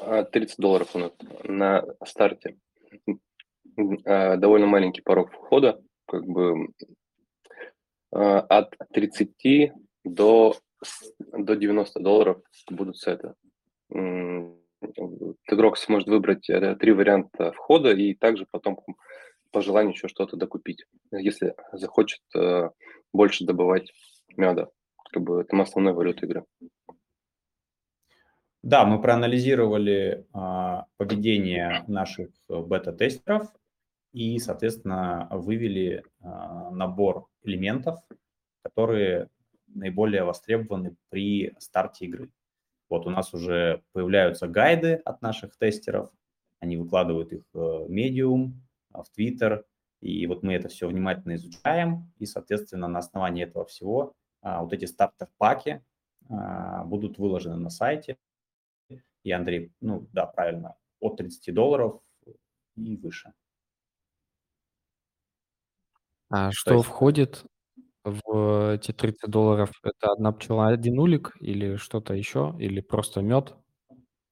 [0.00, 1.12] А, 30 долларов у нас
[1.44, 2.56] на старте.
[4.04, 6.68] А, Довольно маленький порог входа, как бы
[8.12, 9.72] а, от 30
[10.04, 10.56] до,
[11.18, 13.34] до 90 долларов будут сеты.
[15.50, 18.78] Игрок сможет выбрать э, три варианта входа и также потом
[19.50, 22.70] по желанию еще что-то докупить, если захочет э,
[23.12, 23.90] больше добывать
[24.36, 24.68] меда.
[25.10, 26.44] Как бы это основная валюта игры.
[28.62, 33.48] Да, мы проанализировали а, поведение наших э, бета-тестеров
[34.12, 38.00] и, соответственно, вывели а, набор элементов,
[38.62, 39.28] которые
[39.68, 42.30] наиболее востребованы при старте игры.
[42.88, 46.10] Вот у нас уже появляются гайды от наших тестеров,
[46.58, 48.54] они выкладывают их в Medium,
[48.92, 49.62] а, в Twitter,
[50.00, 54.72] и вот мы это все внимательно изучаем, и, соответственно, на основании этого всего а, вот
[54.72, 55.82] эти стартер-паки
[56.28, 58.16] а, будут выложены на сайте,
[59.24, 62.00] и Андрей, ну да, правильно, от 30 долларов
[62.76, 63.32] и выше.
[66.30, 67.44] А что есть- входит
[68.04, 69.70] в эти 30 долларов?
[69.82, 72.54] Это одна пчела, один улик или что-то еще?
[72.58, 73.54] Или просто мед?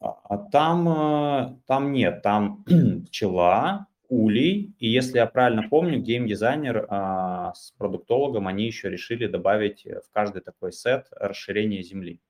[0.00, 2.64] А а там, э, там нет, там
[3.06, 9.84] пчела, улей, и если я правильно помню, геймдизайнер а, с продуктологом, они еще решили добавить
[9.86, 12.20] э, в каждый такой сет расширение земли.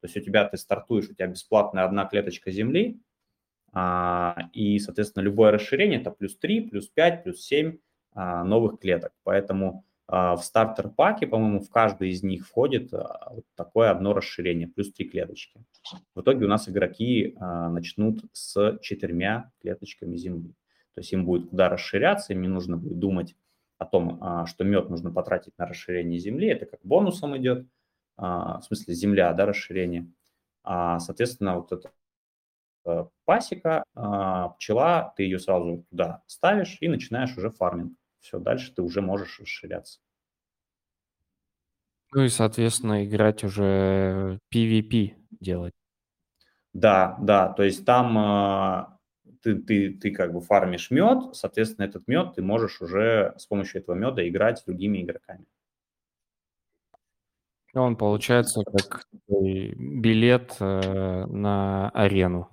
[0.00, 3.00] То есть у тебя ты стартуешь, у тебя бесплатная одна клеточка земли,
[3.72, 7.76] а, и, соответственно, любое расширение это плюс 3, плюс 5, плюс 7
[8.12, 9.12] а, новых клеток.
[9.24, 14.92] Поэтому а, в стартер-паке, по-моему, в каждый из них входит вот такое одно расширение, плюс
[14.92, 15.60] 3 клеточки.
[16.14, 20.54] В итоге у нас игроки начнут с четырьмя клеточками земли.
[20.94, 23.36] То есть им будет куда расширяться, им не нужно будет думать
[23.78, 26.48] о том, что мед нужно потратить на расширение земли.
[26.48, 27.66] Это как бонусом идет,
[28.18, 30.10] в смысле земля, да, расширение.
[30.64, 31.90] А, соответственно, вот эта
[32.84, 37.94] э, пасека, а, пчела, ты ее сразу туда ставишь и начинаешь уже фарминг.
[38.20, 40.00] Все, дальше ты уже можешь расширяться.
[42.12, 45.74] Ну и, соответственно, играть уже PvP делать.
[46.72, 48.98] Да, да, то есть там а,
[49.42, 53.80] ты, ты, ты как бы фармишь мед, соответственно, этот мед ты можешь уже с помощью
[53.80, 55.46] этого меда играть с другими игроками.
[57.74, 62.48] Он получается как билет э, на арену.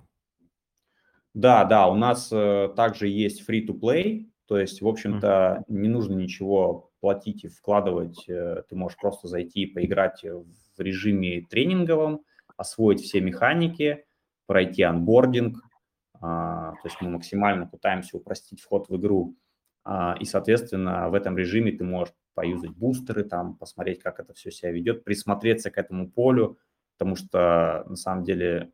[1.32, 6.90] Да, да, у нас э, также есть free-to-play, то есть, в общем-то, не нужно ничего
[7.00, 12.22] платить и вкладывать, э, ты можешь просто зайти и поиграть в режиме тренинговом,
[12.56, 14.04] освоить все механики,
[14.46, 15.58] пройти анбординг,
[16.20, 19.36] а, то есть мы максимально пытаемся упростить вход в игру,
[19.84, 24.50] а, и, соответственно, в этом режиме ты можешь поюзать бустеры, там, посмотреть, как это все
[24.50, 26.58] себя ведет, присмотреться к этому полю,
[26.96, 28.72] потому что, на самом деле,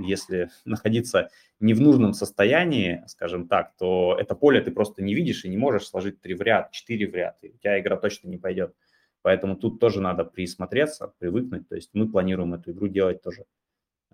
[0.00, 1.28] если находиться
[1.60, 5.58] не в нужном состоянии, скажем так, то это поле ты просто не видишь и не
[5.58, 8.74] можешь сложить три в ряд, четыре в ряд, и у тебя игра точно не пойдет.
[9.20, 11.68] Поэтому тут тоже надо присмотреться, привыкнуть.
[11.68, 13.44] То есть мы планируем эту игру делать тоже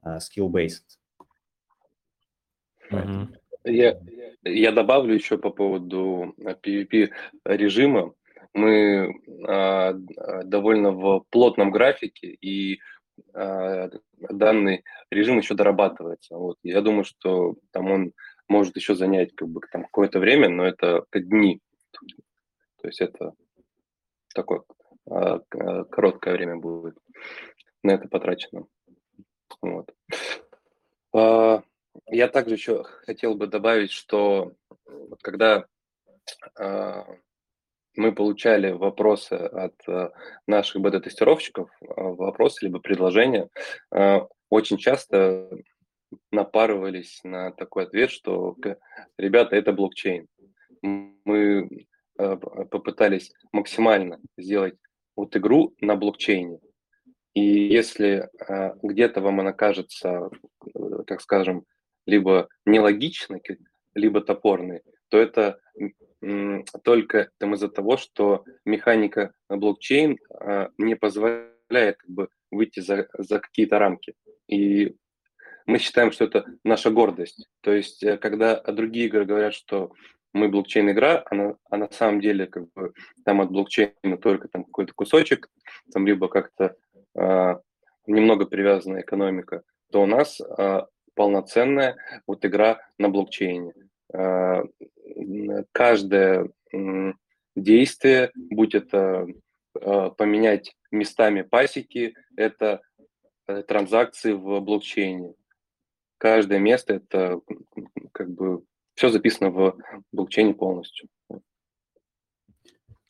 [0.03, 0.99] э, skill-based.
[2.91, 3.29] Поэтому...
[3.65, 4.01] Я,
[4.43, 7.11] я добавлю еще по поводу PvP
[7.45, 8.15] режима.
[8.59, 9.15] Мы
[9.47, 9.93] а,
[10.45, 12.81] довольно в плотном графике, и
[13.35, 13.89] а,
[14.19, 16.37] данный режим еще дорабатывается.
[16.37, 16.57] Вот.
[16.63, 18.13] Я думаю, что там он
[18.49, 21.61] может еще занять как бы, там, какое-то время, но это дни.
[22.81, 23.33] То есть это
[24.35, 24.63] такое
[25.11, 25.41] а,
[25.91, 26.97] короткое время будет
[27.83, 28.67] на это потрачено.
[29.63, 29.93] Вот.
[31.15, 31.63] А,
[32.07, 34.53] я также еще хотел бы добавить, что
[35.23, 35.67] когда
[36.59, 37.07] а,
[37.99, 40.13] мы получали вопросы от а,
[40.47, 43.49] наших бета-тестировщиков, вопросы либо предложения,
[44.51, 45.51] очень часто
[46.31, 48.57] напарывались на такой ответ, что
[49.19, 50.27] ребята, это блокчейн.
[50.83, 51.87] Мы
[52.17, 54.77] попытались максимально сделать
[55.17, 56.61] вот игру на блокчейне,
[57.39, 60.29] и если э, где-то вам она кажется,
[60.75, 61.65] э, так скажем,
[62.05, 63.43] либо нелогичной,
[63.95, 65.91] либо топорной, то это э,
[66.83, 73.41] только там из-за того, что механика блокчейн э, не позволяет как бы, выйти за, за
[73.41, 74.15] какие-то рамки.
[74.49, 74.97] И
[75.67, 77.49] мы считаем, что это наша гордость.
[77.61, 79.93] То есть, э, когда другие игры говорят, что
[80.33, 82.93] мы блокчейн-игра, а а на самом деле как бы
[83.25, 85.49] там от блокчейна только там какой-то кусочек,
[85.93, 86.77] там либо как-то
[87.17, 87.61] а,
[88.07, 91.97] немного привязанная экономика, то у нас а, полноценная
[92.27, 93.73] вот игра на блокчейне.
[94.13, 94.63] А,
[95.73, 96.51] каждое
[97.57, 99.27] действие, будь это
[99.73, 102.81] поменять местами пасеки, это
[103.47, 105.35] э, транзакции в блокчейне.
[106.17, 107.41] Каждое место это
[108.13, 108.65] как бы
[108.95, 109.77] все записано в
[110.13, 111.09] блокчейне полностью.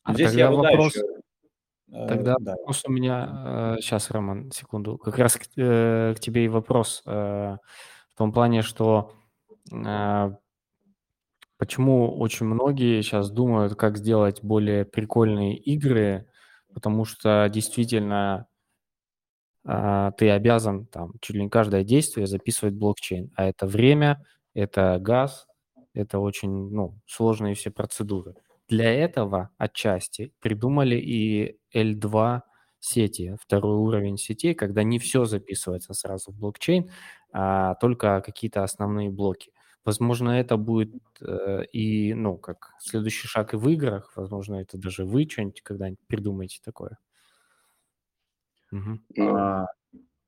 [0.03, 0.95] А Здесь я вопрос.
[0.95, 1.19] Еще
[1.91, 2.51] Э, Тогда да.
[2.53, 7.01] вопрос у меня, сейчас, э, Роман, секунду, как раз к, э, к тебе и вопрос
[7.05, 7.59] в
[8.17, 9.13] том плане, что
[11.59, 16.27] почему очень многие сейчас думают, как сделать более прикольные игры,
[16.73, 18.47] потому что действительно
[20.17, 25.47] ты обязан там чуть ли не каждое действие записывать блокчейн, а это время, это газ,
[25.93, 28.35] это очень ну, сложные все процедуры.
[28.67, 32.43] Для этого отчасти придумали и L2
[32.79, 36.89] сети, второй уровень сетей, когда не все записывается сразу в блокчейн,
[37.33, 39.51] а только какие-то основные блоки.
[39.85, 44.11] Возможно, это будет э, и, ну, как следующий шаг и в играх.
[44.15, 46.97] Возможно, это даже вы что-нибудь когда-нибудь придумаете такое.
[48.71, 49.23] Угу.
[49.25, 49.67] А,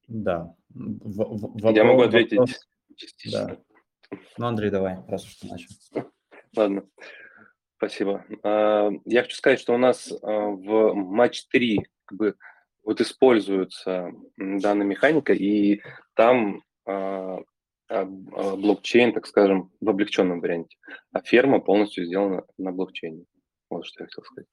[0.08, 0.56] да.
[0.70, 2.68] В, в, Я могу ответить вопрос...
[2.96, 3.46] частично.
[3.46, 4.18] Да.
[4.38, 5.70] Ну, Андрей, давай, раз уж ты начал.
[6.56, 6.86] Ладно.
[7.78, 8.26] Спасибо.
[8.44, 12.36] А, я хочу сказать, что у нас а, в матч 3 как бы
[12.84, 15.82] вот используется данная механика, и
[16.14, 17.40] там а,
[17.92, 20.78] блокчейн, так скажем, в облегченном варианте,
[21.12, 23.26] а ферма полностью сделана на блокчейне.
[23.70, 24.48] Вот что я хотел сказать.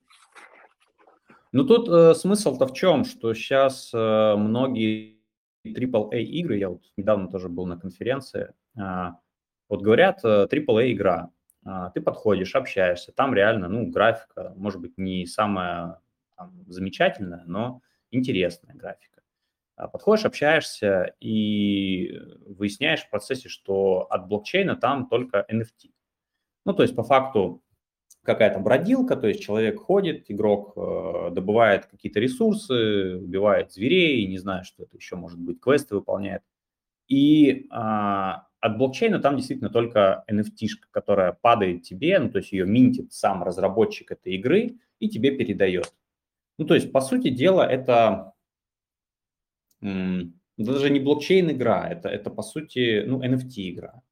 [1.53, 5.19] Ну тут э, смысл-то в чем, что сейчас э, многие
[5.67, 9.13] AAA игры, я вот недавно тоже был на конференции, э,
[9.69, 11.31] вот говорят, AAA э, игра,
[11.65, 16.01] а, ты подходишь, общаешься, там реально, ну, графика, может быть, не самая
[16.37, 19.18] там, замечательная, но интересная графика.
[19.79, 25.93] А подходишь, общаешься и выясняешь в процессе, что от блокчейна там только NFT.
[26.65, 27.63] Ну, то есть по факту
[28.25, 34.65] какая-то бродилка, то есть человек ходит, игрок э, добывает какие-то ресурсы, убивает зверей, не знаю,
[34.65, 36.43] что это еще может быть, квесты выполняет.
[37.07, 42.67] И а, от блокчейна там действительно только NFT, которая падает тебе, ну, то есть ее
[42.67, 45.95] минтит сам разработчик этой игры и тебе передает.
[46.59, 48.33] Ну, то есть, по сути дела, это
[49.81, 54.03] даже не блокчейн-игра, это, это, по сути, ну, NFT-игра.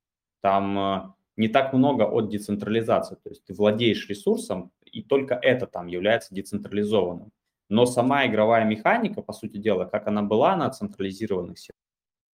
[0.43, 5.67] Там э, не так много от децентрализации, то есть ты владеешь ресурсом, и только это
[5.67, 7.33] там является децентрализованным.
[7.69, 11.59] Но сама игровая механика, по сути дела, как она была на централизированных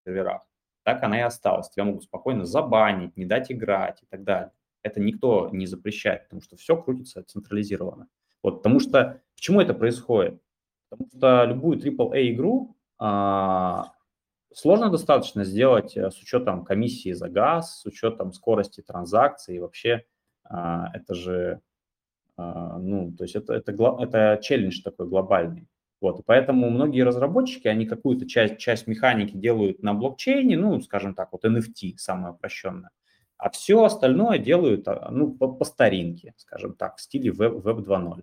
[0.05, 0.43] серверах,
[0.85, 1.71] так она и осталась.
[1.71, 4.53] Тебя могут спокойно забанить, не дать играть и так далее.
[4.83, 8.09] Это никто не запрещает, потому что все крутится централизированно.
[8.43, 10.41] Вот, потому что почему это происходит?
[10.91, 12.77] Потому что любую AAA-игру
[14.55, 19.57] сложно достаточно сделать э, с учетом комиссии за газ, с учетом скорости транзакций.
[19.57, 20.05] И вообще
[20.45, 21.61] а, это же,
[22.37, 25.69] а, ну, то есть это, это, это челлендж такой глобальный.
[26.01, 31.15] Вот, и поэтому многие разработчики, они какую-то часть, часть механики делают на блокчейне, ну, скажем
[31.15, 32.91] так, вот NFT, самое упрощенное,
[33.37, 37.85] а все остальное делают, а, ну, по, по старинке, скажем так, в стиле Web, Web
[37.85, 38.23] 2.0.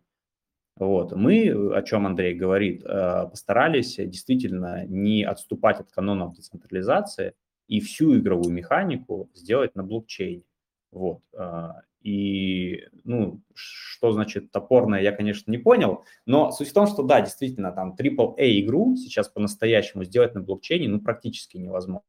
[0.80, 1.12] Вот.
[1.12, 7.34] Мы, о чем Андрей говорит, э, постарались действительно не отступать от канонов децентрализации
[7.68, 10.44] и всю игровую механику сделать на блокчейне.
[10.92, 11.22] Вот.
[11.38, 17.04] А, и, ну, что значит топорное, я, конечно, не понял, но суть в том, что
[17.04, 22.08] да, действительно, там AAA игру сейчас по-настоящему сделать на блокчейне, ну, практически невозможно.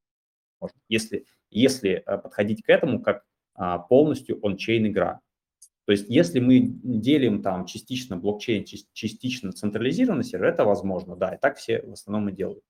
[0.89, 5.21] Если, если э, подходить к этому как а, полностью он-чейн игра.
[5.91, 11.37] То есть если мы делим там частично блокчейн, частично централизированный сервер, это возможно, да, и
[11.37, 12.63] так все в основном и делают.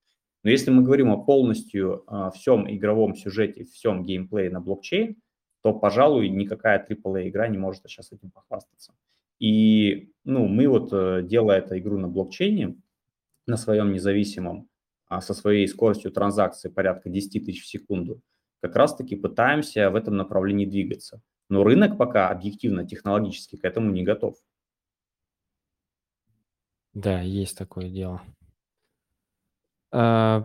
[0.42, 5.16] Но если мы говорим о полностью э, всем игровом сюжете, всем геймплее на блокчейн,
[5.62, 8.94] то, пожалуй, никакая AAA игра не может сейчас этим похвастаться.
[9.38, 12.78] И ну, мы вот, э, делая эту игру на блокчейне,
[13.46, 14.70] на своем независимом,
[15.08, 18.22] а со своей скоростью транзакции порядка 10 тысяч в секунду,
[18.62, 21.20] как раз-таки пытаемся в этом направлении двигаться.
[21.51, 24.36] Но рынок пока объективно, технологически к этому не готов.
[26.94, 28.22] Да, есть такое дело.
[29.92, 30.42] А,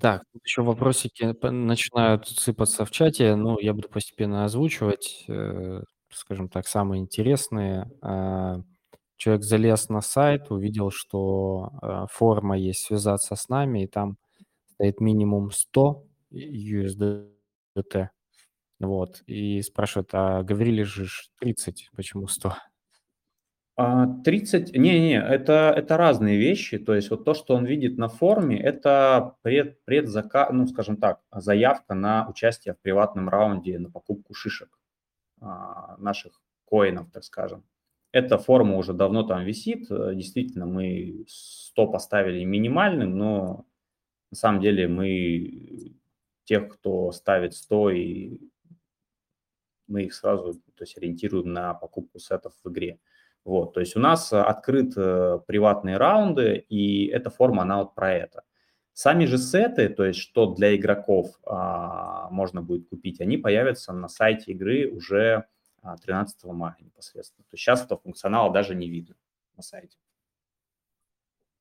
[0.00, 3.34] так, тут еще вопросики начинают сыпаться в чате.
[3.36, 7.90] Ну, я буду постепенно озвучивать, э, скажем так, самые интересные.
[8.02, 8.60] А,
[9.16, 14.18] человек залез на сайт, увидел, что а, форма есть связаться с нами, и там
[14.74, 18.10] стоит минимум 100 USDT.
[18.78, 21.06] Вот, и спрашивает, а говорили же
[21.40, 22.54] 30, почему 100?
[24.24, 28.08] 30, а, не-не, это, это разные вещи, то есть вот то, что он видит на
[28.08, 34.32] форуме, это пред, предзака, ну, скажем так, заявка на участие в приватном раунде на покупку
[34.32, 34.78] шишек
[35.40, 37.64] а, наших коинов, так скажем.
[38.12, 43.66] Эта форма уже давно там висит, действительно, мы 100 поставили минимальным, но
[44.30, 45.92] на самом деле мы
[46.44, 48.38] тех, кто ставит 100, и
[49.86, 52.98] мы их сразу то есть, ориентируем на покупку сетов в игре.
[53.44, 57.94] Вот, то есть у нас э, открыт э, приватные раунды, и эта форма, она вот
[57.94, 58.42] про это.
[58.92, 64.08] Сами же сеты, то есть что для игроков а, можно будет купить, они появятся на
[64.08, 65.44] сайте игры уже
[66.02, 67.44] 13 а, мая непосредственно.
[67.44, 69.14] То есть сейчас этого функционала даже не видно
[69.54, 69.98] на сайте.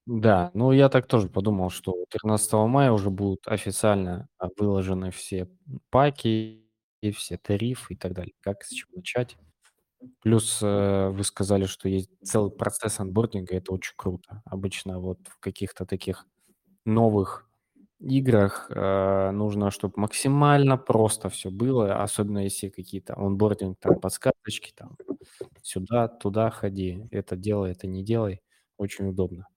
[0.06, 5.50] Да, ну я так тоже подумал, что 13 мая уже будут официально а, выложены все
[5.90, 6.65] паки
[7.06, 8.34] и все тарифы и так далее.
[8.42, 9.38] Как с чего начать?
[10.22, 14.42] Плюс э, вы сказали, что есть целый процесс анбординга, это очень круто.
[14.46, 16.26] Обычно вот в каких-то таких
[16.86, 17.50] новых
[18.00, 24.98] играх э, нужно, чтобы максимально просто все было, особенно если какие-то онбординг, там подсказочки, там
[25.62, 28.42] сюда, туда ходи, это делай, это не делай,
[28.78, 29.48] очень удобно.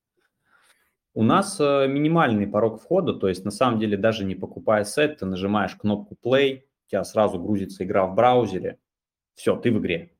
[1.14, 5.18] У нас э, минимальный порог входа, то есть на самом деле даже не покупая сет,
[5.18, 8.78] ты нажимаешь кнопку play, у тебя сразу грузится игра в браузере,
[9.34, 10.16] все, ты в игре.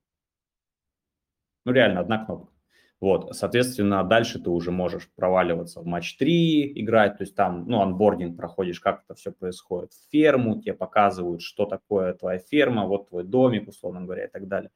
[1.64, 2.53] Ну, реально, одна кнопка.
[3.01, 7.81] Вот, соответственно, дальше ты уже можешь проваливаться в матч 3, играть, то есть там, ну,
[7.81, 9.93] анбординг проходишь, как это все происходит.
[9.93, 14.49] В ферму тебе показывают, что такое твоя ферма, вот твой домик, условно говоря, и так
[14.49, 14.71] далее.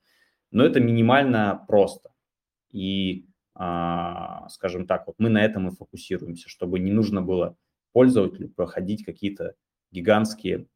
[0.51, 2.11] Но это минимально просто.
[2.71, 7.57] И, а, скажем так, вот мы на этом и фокусируемся, чтобы не нужно было
[7.93, 9.57] пользователю проходить какие-то
[9.91, 10.69] гигантские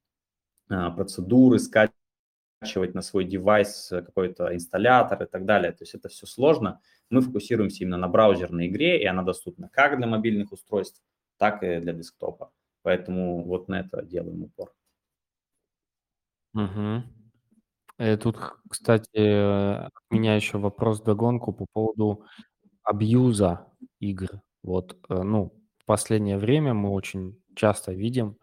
[0.69, 5.73] процедуры, скачивать на свой девайс э, какой-то инсталлятор и так далее.
[5.73, 6.81] То есть это все сложно.
[7.11, 11.03] Мы фокусируемся именно на браузерной игре, и она доступна как для мобильных устройств,
[11.37, 12.53] так и для десктопа.
[12.83, 14.73] Поэтому вот на это делаем упор.
[16.55, 17.03] Угу.
[17.99, 18.37] И тут,
[18.69, 22.25] кстати, от меня еще вопрос догонку по поводу
[22.83, 23.67] абьюза
[24.01, 24.41] игр.
[24.63, 28.37] Вот, э, ну, в последнее время мы очень часто видим,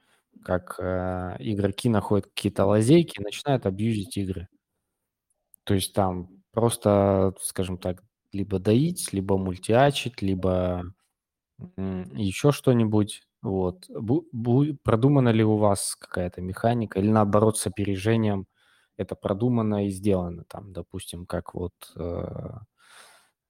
[0.43, 4.47] как э, игроки находят какие-то лазейки и начинают абьюзить игры.
[5.63, 10.83] То есть там просто, скажем так, либо доить, либо мультиачить, либо
[11.77, 13.23] еще что-нибудь.
[13.41, 13.89] Вот.
[13.89, 18.47] Бу- бу- продумана ли у вас какая-то механика или наоборот с опережением
[18.97, 22.51] это продумано и сделано там, допустим, как вот э,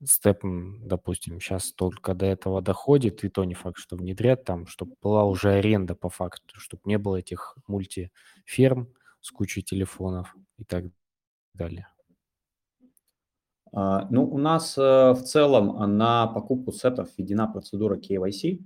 [0.05, 4.95] степ, допустим, сейчас только до этого доходит, и то не факт, что внедрят там, чтобы
[5.01, 10.85] была уже аренда по факту, чтобы не было этих мультиферм с кучей телефонов и так
[11.53, 11.87] далее.
[13.71, 14.81] А, ну, у нас э,
[15.13, 18.59] в целом на покупку сетов введена процедура KYC,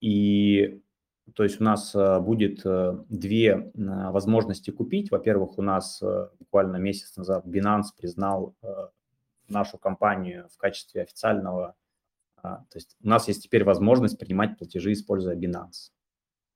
[0.00, 0.80] и
[1.34, 5.10] то есть у нас э, будет э, две возможности купить.
[5.10, 6.02] Во-первых, у нас
[6.38, 8.56] буквально месяц назад Binance признал
[9.50, 11.76] нашу компанию в качестве официального,
[12.42, 15.92] а, то есть у нас есть теперь возможность принимать платежи, используя Binance.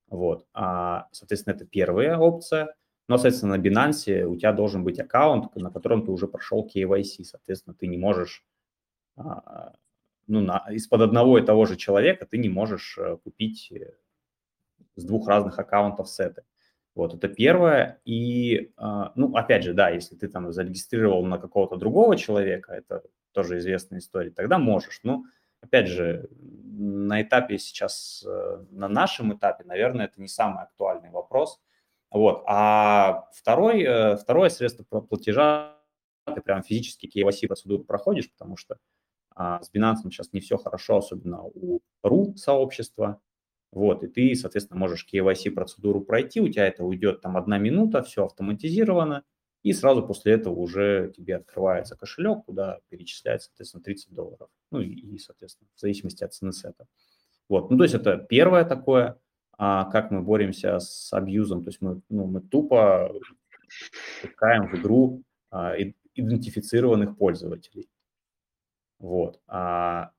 [0.07, 2.75] Вот, а, соответственно, это первая опция.
[3.07, 7.23] Но, соответственно, на Binance у тебя должен быть аккаунт, на котором ты уже прошел KYC.
[7.23, 8.43] Соответственно, ты не можешь,
[9.15, 9.73] а,
[10.27, 13.93] ну, на, из-под одного и того же человека ты не можешь э, купить э,
[14.95, 16.43] с двух разных аккаунтов сеты.
[16.95, 17.99] Вот, это первое.
[18.05, 23.03] И, а, ну, опять же, да, если ты там зарегистрировал на какого-то другого человека, это
[23.33, 25.01] тоже известная история, тогда можешь.
[25.03, 25.25] Но,
[25.61, 31.59] опять же, на этапе сейчас, э, на нашем этапе, наверное, это не самый актуальный вопрос.
[32.11, 32.43] Вот.
[32.47, 35.75] А второй, э, второе средство платежа,
[36.33, 38.77] ты прям физически KYC процедуру проходишь, потому что
[39.35, 43.21] а, с Binance сейчас не все хорошо, особенно у RU сообщества.
[43.71, 48.01] Вот, и ты, соответственно, можешь KYC процедуру пройти, у тебя это уйдет там одна минута,
[48.01, 49.23] все автоматизировано,
[49.63, 54.49] и сразу после этого уже тебе открывается кошелек, куда перечисляется, соответственно, 30 долларов.
[54.71, 56.87] Ну и, и соответственно, в зависимости от цены сета.
[57.49, 59.19] Вот, ну то есть это первое такое,
[59.57, 63.11] а, как мы боремся с абьюзом, то есть мы, ну, мы тупо
[64.21, 65.75] пускаем в игру а,
[66.13, 67.89] идентифицированных пользователей.
[68.99, 69.41] Вот.
[69.47, 70.11] А,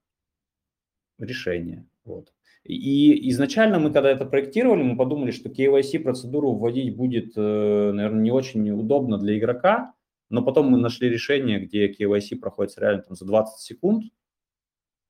[1.18, 1.86] решение.
[2.04, 2.32] Вот.
[2.68, 8.22] И изначально мы, когда это проектировали, мы подумали, что KYC процедуру вводить будет, э, наверное,
[8.22, 9.94] не очень удобно для игрока,
[10.30, 14.04] но потом мы нашли решение, где KYC проходит реально там, за 20 секунд.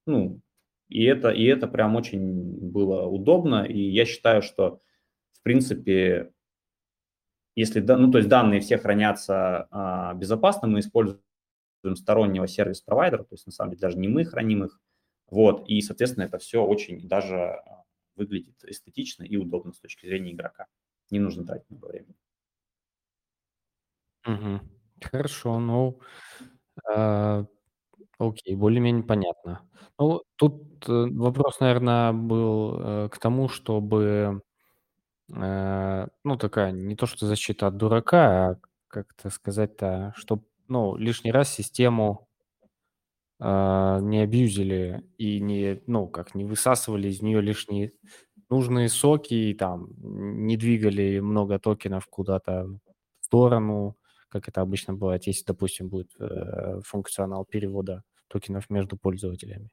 [0.06, 0.40] Ну,
[0.88, 3.64] и это, и это прям очень было удобно.
[3.64, 4.80] И я считаю, что,
[5.32, 6.32] в принципе,
[7.56, 11.20] если, ну, то есть данные все хранятся а, безопасно, мы используем
[11.94, 14.80] стороннего сервис-провайдера, то есть на самом деле даже не мы храним их,
[15.30, 17.84] вот, и, соответственно, это все очень даже а,
[18.16, 20.66] выглядит эстетично и удобно с точки зрения игрока.
[21.10, 22.14] Не нужно тратить много времени.
[24.26, 24.60] Угу.
[25.02, 26.00] Хорошо, ну,
[26.94, 27.44] э,
[28.18, 29.62] окей, более-менее понятно.
[29.98, 34.42] Ну, тут э, вопрос, наверное, был э, к тому, чтобы,
[35.34, 38.56] э, ну, такая, не то что защита от дурака, а
[38.88, 42.25] как-то сказать-то, чтобы, ну, лишний раз систему
[43.38, 47.92] не абьюзили и не, ну, как, не высасывали из нее лишние
[48.48, 52.66] нужные соки и там не двигали много токенов куда-то
[53.20, 53.96] в сторону,
[54.28, 59.70] как это обычно бывает, если, допустим, будет э, функционал перевода токенов между пользователями.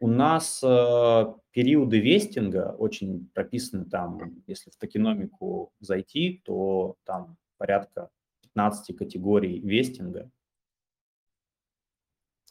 [0.00, 8.10] У нас э, периоды вестинга очень прописаны там, если в токеномику зайти, то там порядка
[8.42, 10.30] 15 категорий вестинга,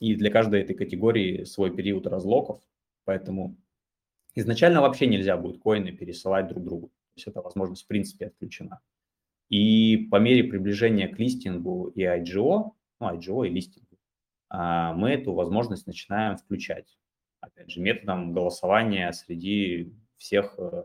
[0.02, 2.60] и для каждой этой категории свой период разлоков,
[3.06, 3.56] поэтому
[4.34, 6.88] изначально вообще нельзя будет коины пересылать друг другу.
[6.88, 8.82] То есть эта возможность в принципе отключена.
[9.50, 14.00] И по мере приближения к листингу и IGO, ну, IGO и листингу,
[14.50, 16.98] а, мы эту возможность начинаем включать.
[17.40, 20.84] Опять же, методом голосования среди всех э,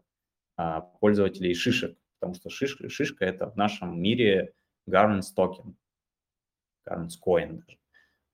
[0.56, 4.52] а, пользователей шишек, потому что шишка, шишка– это в нашем мире
[4.86, 5.74] governance token,
[6.86, 7.78] governance coin даже.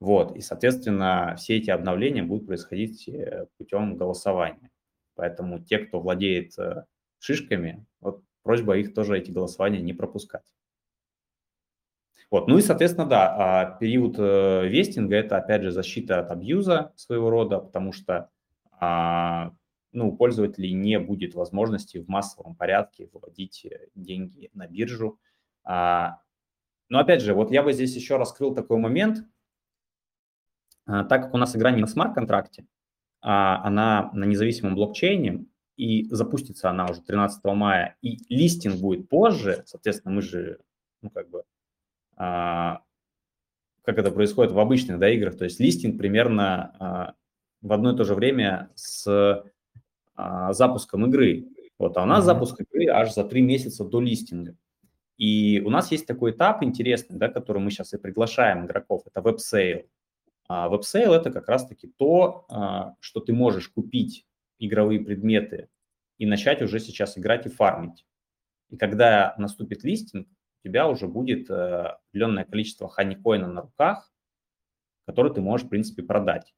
[0.03, 4.73] Вот, и, соответственно, все эти обновления будут происходить э, путем голосования.
[5.15, 6.87] Поэтому те, кто владеет э,
[7.21, 10.43] шишками, вот просьба их тоже эти голосования не пропускать.
[12.33, 16.93] Вот, ну и, соответственно, да, а период э, вестинга– это, опять же, защита от абьюза
[16.97, 18.29] своего рода, потому что
[18.81, 19.53] а,
[19.93, 25.21] ну, у пользователей не будет возможности в массовом порядке выводить деньги на биржу.
[25.63, 26.19] А,
[26.89, 29.19] но, опять же, вот я бы здесь еще раскрыл такой момент–
[30.87, 32.67] так как у нас игра не на смарт-контракте,
[33.21, 39.63] а она на независимом блокчейне, и запустится она уже 13 мая, и листинг будет позже,
[39.67, 40.59] соответственно, мы же,
[41.01, 41.45] ну, как бы,
[42.17, 42.83] а,
[43.83, 47.15] как это происходит в обычных да, играх, то есть листинг примерно а,
[47.63, 49.45] в одно и то же время с
[50.15, 51.47] а, запуском игры.
[51.79, 52.27] Вот, а у нас mm-hmm.
[52.27, 54.57] запуск игры аж за три месяца до листинга.
[55.17, 59.21] И у нас есть такой этап интересный, да, который мы сейчас и приглашаем игроков, это
[59.21, 59.87] web sale.
[60.55, 64.27] А веб-сейл– это как раз-таки то, а, что ты можешь купить
[64.59, 65.71] игровые предметы
[66.19, 68.05] и начать уже сейчас играть и фармить.
[68.69, 74.13] И когда наступит листинг, у тебя уже будет э, определенное количество ханикоина на руках,
[75.07, 76.55] который ты можешь, в принципе, продать.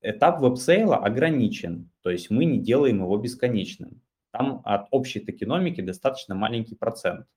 [0.00, 4.02] Этап веб-сейла ограничен, то есть мы не делаем его бесконечным.
[4.32, 7.28] Там от общей токеномики достаточно маленький процент.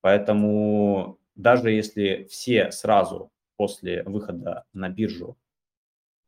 [0.00, 5.36] Поэтому даже если все сразу после выхода на биржу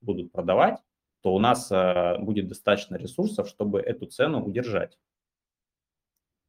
[0.01, 0.79] будут продавать,
[1.23, 4.99] то у нас э, будет достаточно ресурсов, чтобы эту цену удержать.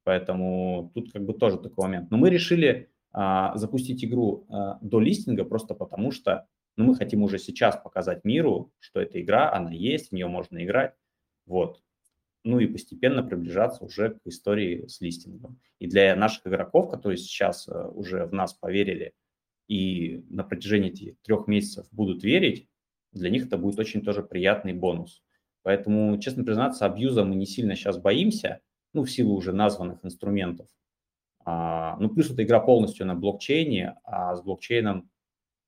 [0.04, 2.12] Поэтому тут как бы тоже такой момент.
[2.12, 6.48] Но мы решили а, запустить игру а, до листинга просто потому, что
[6.78, 10.64] ну, мы хотим уже сейчас показать миру, что эта игра, она есть, в нее можно
[10.64, 10.94] играть.
[11.46, 11.82] Вот.
[12.46, 15.60] Ну и постепенно приближаться уже к истории с листингом.
[15.80, 19.14] И для наших игроков, которые сейчас а, уже в нас поверили,
[19.68, 22.70] и на протяжении этих трех месяцев будут верить,
[23.12, 25.24] для них это будет очень тоже приятный бонус.
[25.64, 28.62] Поэтому, честно признаться, абьюза мы не сильно сейчас боимся.
[28.94, 30.68] ну, в силу уже названных инструментов.
[31.44, 35.10] А, ну, плюс эта игра полностью на блокчейне, а с блокчейном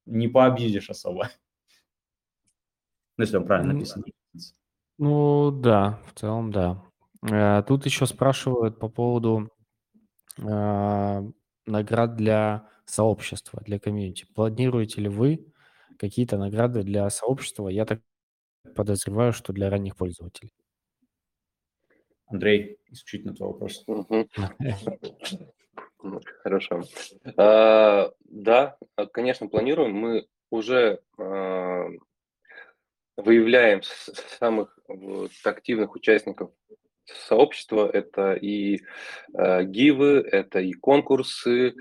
[0.05, 1.29] не пообидишь особо.
[3.17, 4.05] Ну, если он правильно написан.
[4.97, 6.81] Ну да, в целом да.
[7.29, 9.49] Э, тут еще спрашивают по поводу
[10.37, 11.31] э,
[11.65, 14.25] наград для сообщества, для комьюнити.
[14.33, 15.45] Планируете ли вы
[15.97, 17.69] какие-то награды для сообщества?
[17.69, 18.01] Я так
[18.75, 20.53] подозреваю, что для ранних пользователей.
[22.27, 23.85] Андрей, исключительно твой вопрос.
[26.43, 26.83] Хорошо.
[27.37, 28.77] А, да,
[29.11, 29.93] конечно, планируем.
[29.93, 31.87] Мы уже а,
[33.17, 34.77] выявляем самых
[35.43, 36.51] активных участников
[37.05, 37.89] сообщества.
[37.89, 38.81] Это и
[39.33, 41.75] гивы, это и конкурсы,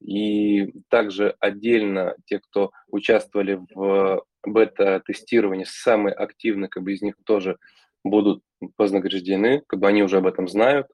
[0.00, 7.58] и также отдельно те, кто участвовали в бета-тестировании, самые активные, как бы из них тоже
[8.04, 8.42] будут
[8.78, 10.86] вознаграждены, как бы они уже об этом знают.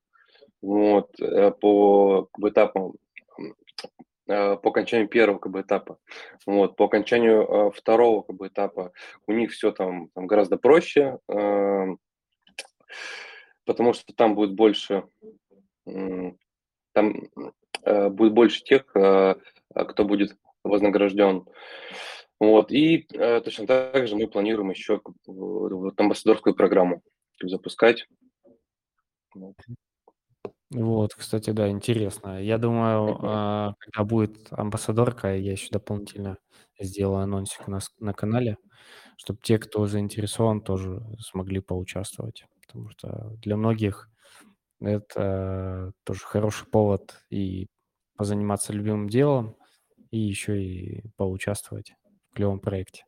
[0.63, 2.93] Вот, э, по как бы, этапам
[4.29, 5.99] Э, по окончанию первого как бы, этапа.
[6.47, 8.93] Вот, по окончанию э, второго как бы, этапа
[9.27, 11.87] у них все там, там гораздо проще, э,
[13.65, 15.05] потому что там будет больше,
[15.87, 16.33] э,
[16.93, 17.15] там
[17.85, 19.35] будет больше тех, э,
[19.75, 21.47] кто будет вознагражден.
[22.39, 27.03] Вот, и э, точно так же мы планируем еще вот, амбассадорскую программу
[27.41, 28.07] запускать.
[29.35, 29.55] Вот.
[30.71, 32.43] Вот, кстати, да, интересно.
[32.43, 36.39] Я думаю, когда будет амбассадорка, я еще дополнительно
[36.81, 38.57] сделаю анонсик у нас на канале,
[39.19, 42.47] чтобы те, кто заинтересован, тоже смогли поучаствовать.
[42.67, 44.09] Потому что для многих
[44.87, 47.69] это тоже хороший повод и
[48.17, 49.57] позаниматься любимым делом,
[50.11, 51.95] и еще и поучаствовать
[52.31, 53.05] в клевом проекте.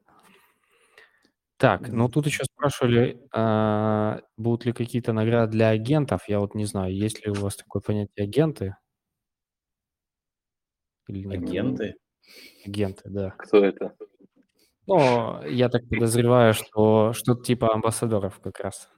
[1.57, 6.23] Так, ну тут еще спрашивали, а, будут ли какие-то награды для агентов.
[6.29, 8.77] Я вот не знаю, есть ли у вас такое понятие агенты?
[11.09, 11.43] Или нет?
[11.43, 11.95] Агенты?
[12.67, 13.31] Агенты, да.
[13.39, 13.95] Кто это?
[14.87, 18.91] Ну, я так подозреваю, что что-то типа амбассадоров как раз.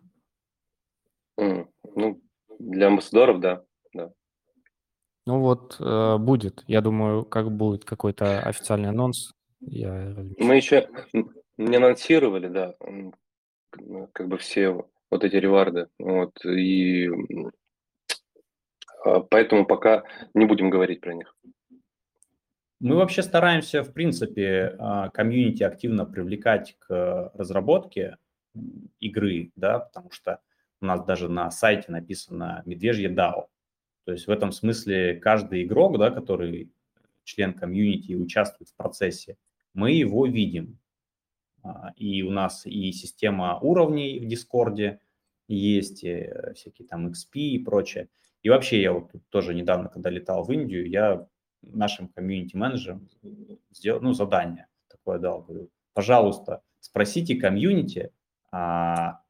[2.67, 3.63] Для амбассадоров, да,
[3.93, 4.13] да.
[5.25, 6.65] Ну вот, э, будет.
[6.67, 10.89] Я думаю, как будет какой-то официальный анонс, я Мы еще
[11.57, 12.75] не анонсировали, да,
[14.13, 17.09] как бы все вот эти реварды, вот, и
[19.05, 20.03] а, поэтому пока
[20.35, 21.37] не будем говорить про них.
[22.81, 28.19] Мы вообще стараемся, в принципе, а, комьюнити активно привлекать к разработке
[28.99, 30.41] игры, да, потому что
[30.81, 33.47] у нас даже на сайте написано «Медвежье DAO».
[34.05, 36.71] То есть в этом смысле каждый игрок, да, который
[37.25, 39.37] член комьюнити и участвует в процессе,
[39.75, 40.79] мы его видим.
[41.63, 45.01] А, и у нас и система уровней в Дискорде
[45.49, 48.09] есть, и э, всякие там XP и прочее.
[48.43, 51.27] И вообще я вот тоже недавно, когда летал в Индию, я
[51.63, 53.09] нашим комьюнити-менеджерам
[53.71, 58.13] сделал, ну, задание такое дал, говорю, пожалуйста, спросите комьюнити,
[58.51, 59.21] а,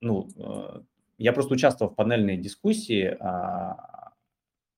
[0.00, 0.80] ну, э,
[1.18, 4.12] я просто участвовал в панельной дискуссии, а,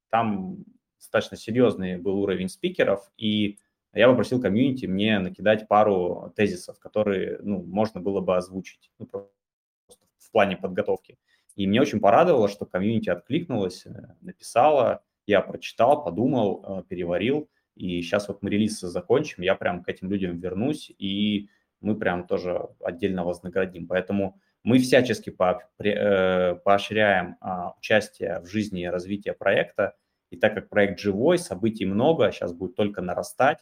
[0.08, 0.64] там
[0.98, 3.58] достаточно серьезный был уровень спикеров, и
[3.92, 10.30] я попросил комьюнити мне накидать пару тезисов, которые ну, можно было бы озвучить ну, в
[10.30, 11.18] плане подготовки.
[11.56, 18.00] И мне очень порадовало, что комьюнити откликнулось, э, написала, я прочитал, подумал, э, переварил, и
[18.02, 21.48] сейчас вот мы релиз закончим, я прям к этим людям вернусь, и
[21.80, 23.86] мы прям тоже отдельно вознаградим.
[23.86, 29.94] Поэтому мы всячески э, поощряем а, участие в жизни и развитии проекта,
[30.30, 33.58] и так как проект живой, событий много, сейчас будет только нарастать,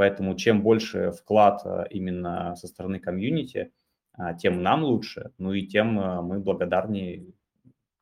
[0.00, 3.70] Поэтому чем больше вклад э, именно со стороны комьюнити,
[4.14, 7.26] а, тем нам лучше, ну и тем э, мы благодарнее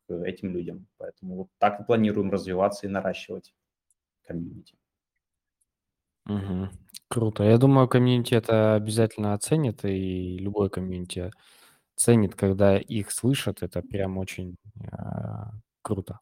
[0.09, 0.87] этим людям.
[0.97, 3.53] Поэтому вот так и планируем развиваться и наращивать
[4.25, 4.77] комьюнити.
[6.27, 6.69] Угу.
[7.09, 7.43] Круто.
[7.43, 11.33] Я думаю, комьюнити это обязательно оценит, и любой комьюнити
[11.99, 13.63] ценит, когда их слышат.
[13.63, 14.97] Это прям очень э,
[15.83, 16.21] круто.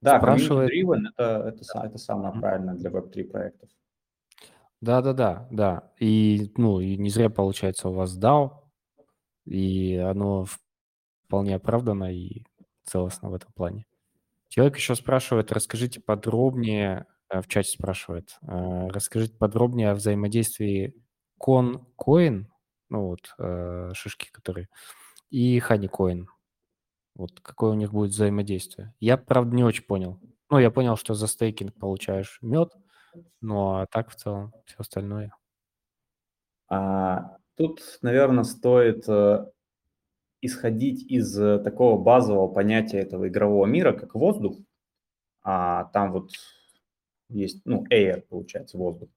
[0.00, 0.70] Да, Спрашивает...
[0.70, 3.70] community-driven это, это, это самое правильное для Web3 проектов.
[4.80, 5.92] Да-да-да, да.
[5.98, 8.50] И, ну, и не зря, получается, у вас DAO,
[9.44, 10.46] и оно
[11.26, 12.44] вполне оправдано и
[12.84, 13.86] целостно в этом плане.
[14.48, 20.94] Человек еще спрашивает, расскажите подробнее, э, в чате спрашивает, э, расскажите подробнее о взаимодействии
[21.40, 22.46] ConCoin,
[22.88, 24.68] ну вот, э, шишки, которые,
[25.30, 26.26] и HoneyCoin.
[27.14, 28.94] Вот какое у них будет взаимодействие.
[29.00, 30.20] Я, правда, не очень понял.
[30.50, 32.72] Ну, я понял, что за стейкинг получаешь мед,
[33.40, 35.34] ну, а так в целом все остальное.
[36.68, 39.46] А, тут, наверное, стоит э,
[40.40, 44.56] исходить из такого базового понятия этого игрового мира, как воздух,
[45.42, 46.30] а там вот
[47.28, 49.08] есть, ну, air, получается, воздух,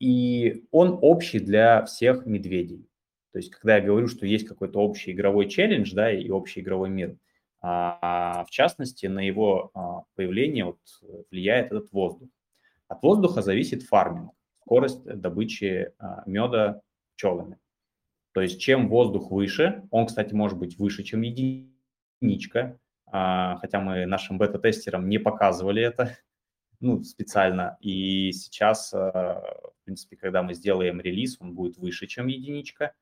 [0.00, 2.88] и он общий для всех медведей.
[3.32, 6.88] То есть, когда я говорю, что есть какой-то общий игровой челлендж, да, и общий игровой
[6.88, 7.16] мир,
[7.60, 10.78] а, в частности, на его а, появление вот
[11.30, 12.28] влияет этот воздух.
[12.88, 16.80] От воздуха зависит фарминг, скорость добычи а, меда
[17.14, 17.58] пчелами.
[18.32, 24.06] То есть, чем воздух выше, он, кстати, может быть выше, чем единичка, а, хотя мы
[24.06, 26.16] нашим бета-тестерам не показывали это,
[26.80, 27.76] ну, специально.
[27.80, 29.42] И сейчас, а,
[29.88, 32.92] принципе, когда мы сделаем релиз, он будет выше, чем единичка.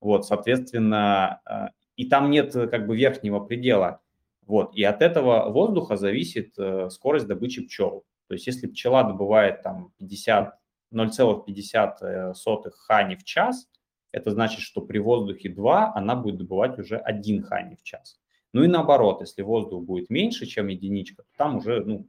[0.00, 4.00] Вот, соответственно, а, и там нет как бы верхнего предела.
[4.44, 8.04] Вот, и от этого воздуха зависит э, скорость добычи пчел.
[8.26, 10.58] То есть если пчела добывает там 50,
[10.92, 13.68] 0,50 хани в час,
[14.10, 18.18] это значит, что при воздухе 2 она будет добывать уже 1 хани в час.
[18.52, 22.08] Ну и наоборот, если воздух будет меньше, чем единичка, то там уже ну,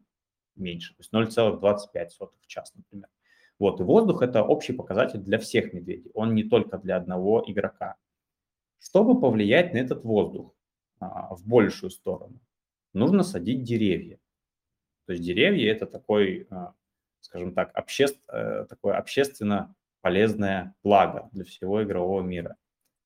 [0.55, 2.09] меньше, то есть 0,25
[2.41, 3.09] в час, например.
[3.63, 7.95] Вот, и воздух– это общий показатель для всех медведей, он не только для одного игрока.
[8.77, 10.53] Чтобы повлиять на этот воздух
[10.99, 12.41] а, в большую сторону,
[12.91, 14.19] нужно садить деревья.
[15.05, 16.73] То есть деревья– это такой, а,
[17.21, 18.07] скажем так, обще...
[18.27, 22.57] Э, такое общественно полезное благо для всего игрового мира.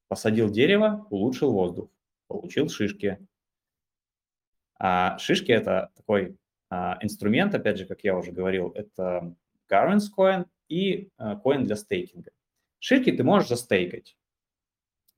[0.07, 1.91] Посадил дерево, улучшил воздух,
[2.25, 3.19] получил шишки.
[4.79, 6.35] А шишки– это такой
[6.71, 9.35] а, инструмент, опять же, как я уже говорил, это
[9.69, 11.09] Garvins Coin и
[11.43, 12.31] коин для стейкинга.
[12.79, 14.15] Шишки ты можешь застейкать.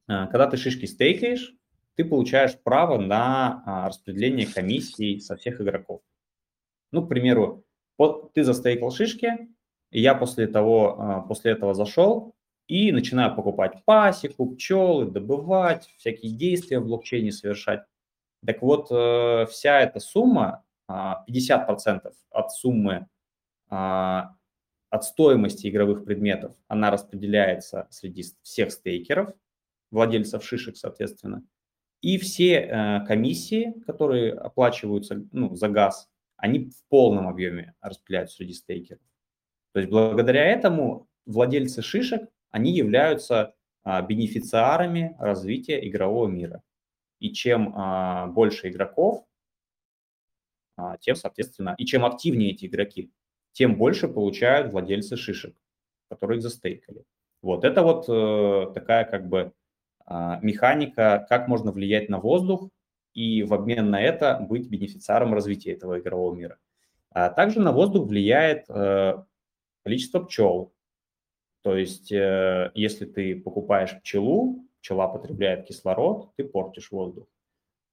[0.07, 1.53] А, когда ты шишки стейкаешь,
[1.95, 6.01] ты получаешь право на а, распределение комиссий со всех игроков.
[6.91, 7.65] Ну, к примеру,
[7.97, 9.49] вот ты застейкал шишки,
[9.91, 12.35] и я после того, после этого зашел
[12.67, 17.83] и начинаю покупать пасеку, пчелы, добывать, всякие действия в блокчейне совершать.
[18.45, 23.07] Так вот, э, вся эта сумма, 50% от суммы
[24.89, 29.33] от стоимости игровых предметов она распределяется среди всех стейкеров,
[29.91, 31.43] владельцев шишек, соответственно.
[32.01, 38.53] И все э, комиссии, которые оплачиваются ну, за газ, они в полном объеме распределяются среди
[38.53, 39.01] стейкеров.
[39.73, 46.63] То есть благодаря этому владельцы шишек, они являются э, бенефициарами развития игрового мира.
[47.19, 49.25] И чем э, больше игроков,
[50.77, 53.11] э, тем, соответственно, и чем активнее эти игроки,
[53.51, 55.55] тем больше получают владельцы шишек,
[56.09, 57.03] которые их застейкали.
[57.41, 59.53] Вот это вот э, такая как бы
[60.05, 62.69] э, механика, как можно влиять на воздух
[63.13, 66.57] и в обмен на это быть бенефициаром развития этого игрового мира.
[67.11, 69.23] А также на воздух влияет э,
[69.83, 70.73] количество пчел.
[71.61, 77.27] То есть, э, если ты покупаешь пчелу, пчела потребляет кислород, ты портишь воздух.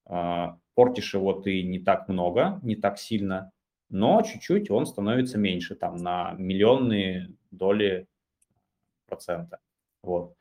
[0.09, 3.53] Э, портишь его ты не так много, не так сильно,
[3.89, 8.09] но чуть-чуть он становится меньше, там, на миллионные доли
[9.07, 9.61] процента.
[10.03, 10.35] Вот.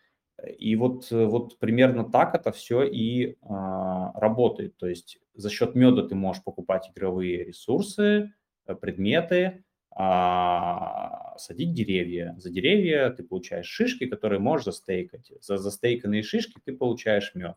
[0.58, 4.76] И вот, вот примерно так это все и а, работает.
[4.78, 8.34] То есть за счет меда ты можешь покупать игровые ресурсы,
[8.66, 12.36] э, предметы, а, садить деревья.
[12.38, 15.32] За деревья ты получаешь шишки, которые можешь застейкать.
[15.39, 17.56] За застейканные шишки ты получаешь мед.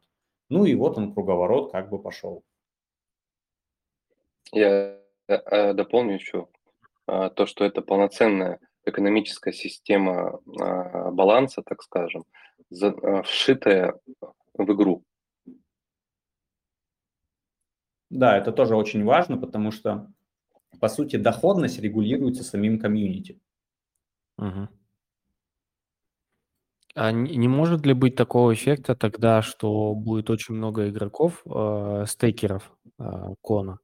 [0.49, 2.45] Ну и вот он круговорот как бы пошел.
[4.53, 6.49] Я Э, э, дополню еще
[7.09, 12.25] а, то, что это полноценная экономическая система а, баланса, так скажем,
[12.83, 13.95] а, вшитая
[14.55, 15.05] в игру.
[18.11, 20.11] Да, это тоже очень важно, потому что,
[20.81, 23.41] по сути, доходность регулируется самим комьюнити.
[24.37, 24.69] Угу.
[26.95, 32.73] А не может ли быть такого эффекта тогда, что будет очень много игроков, э, стейкеров
[32.99, 33.79] э, кона,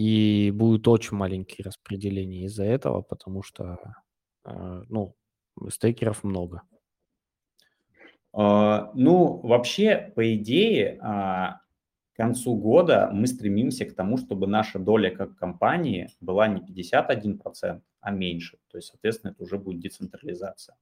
[0.00, 3.78] и будет очень маленькие распределения из-за этого, потому что,
[4.46, 5.14] э, ну,
[5.68, 6.62] стейкеров много.
[8.32, 11.54] Uh, ну, вообще, по идее, uh,
[12.12, 17.82] к концу года мы стремимся к тому, чтобы наша доля как компании была не 51%,
[18.00, 18.58] а меньше.
[18.68, 20.76] То есть, соответственно, это уже будет децентрализация.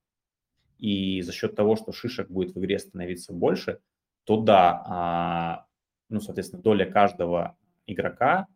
[0.76, 3.80] И за счет того, что шишек будет в игре становиться больше,
[4.24, 5.68] то да, uh,
[6.08, 7.56] ну, соответственно, доля каждого
[7.88, 8.46] игрока,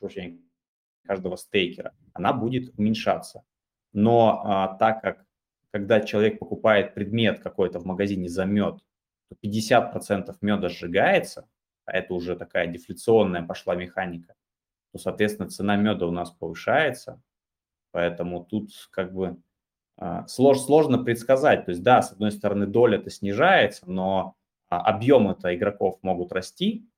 [0.00, 0.40] прощения,
[1.04, 3.44] каждого стейкера, она будет уменьшаться.
[3.92, 5.24] Но а, так как
[5.70, 8.78] когда человек покупает предмет какой-то в магазине за мед,
[9.28, 11.48] то 50% меда сжигается,
[11.84, 14.34] а это уже такая дефляционная пошла механика,
[14.92, 17.20] то, соответственно, цена меда у нас повышается.
[17.90, 19.36] Поэтому тут как бы
[19.96, 21.64] а, слож, сложно предсказать.
[21.64, 24.36] То есть, да, с одной стороны, доля-то снижается, но
[24.68, 26.88] а, объем это игроков могут расти,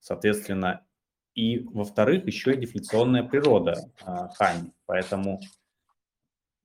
[0.00, 0.84] соответственно,
[1.34, 3.74] и, во-вторых, еще и дефляционная природа
[4.04, 4.72] а, Хани.
[4.86, 5.40] Поэтому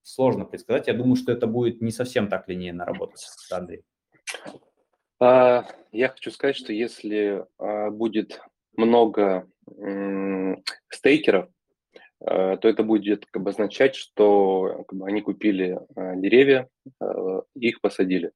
[0.01, 0.87] сложно предсказать.
[0.87, 3.83] Я думаю, что это будет не совсем так линейно работать, Андрей.
[5.19, 8.41] А, я хочу сказать, что если а, будет
[8.75, 9.47] много
[10.89, 11.49] стейкеров,
[12.19, 16.69] то это будет как бы, означать, что как бы, они купили деревья,
[17.55, 18.31] их посадили.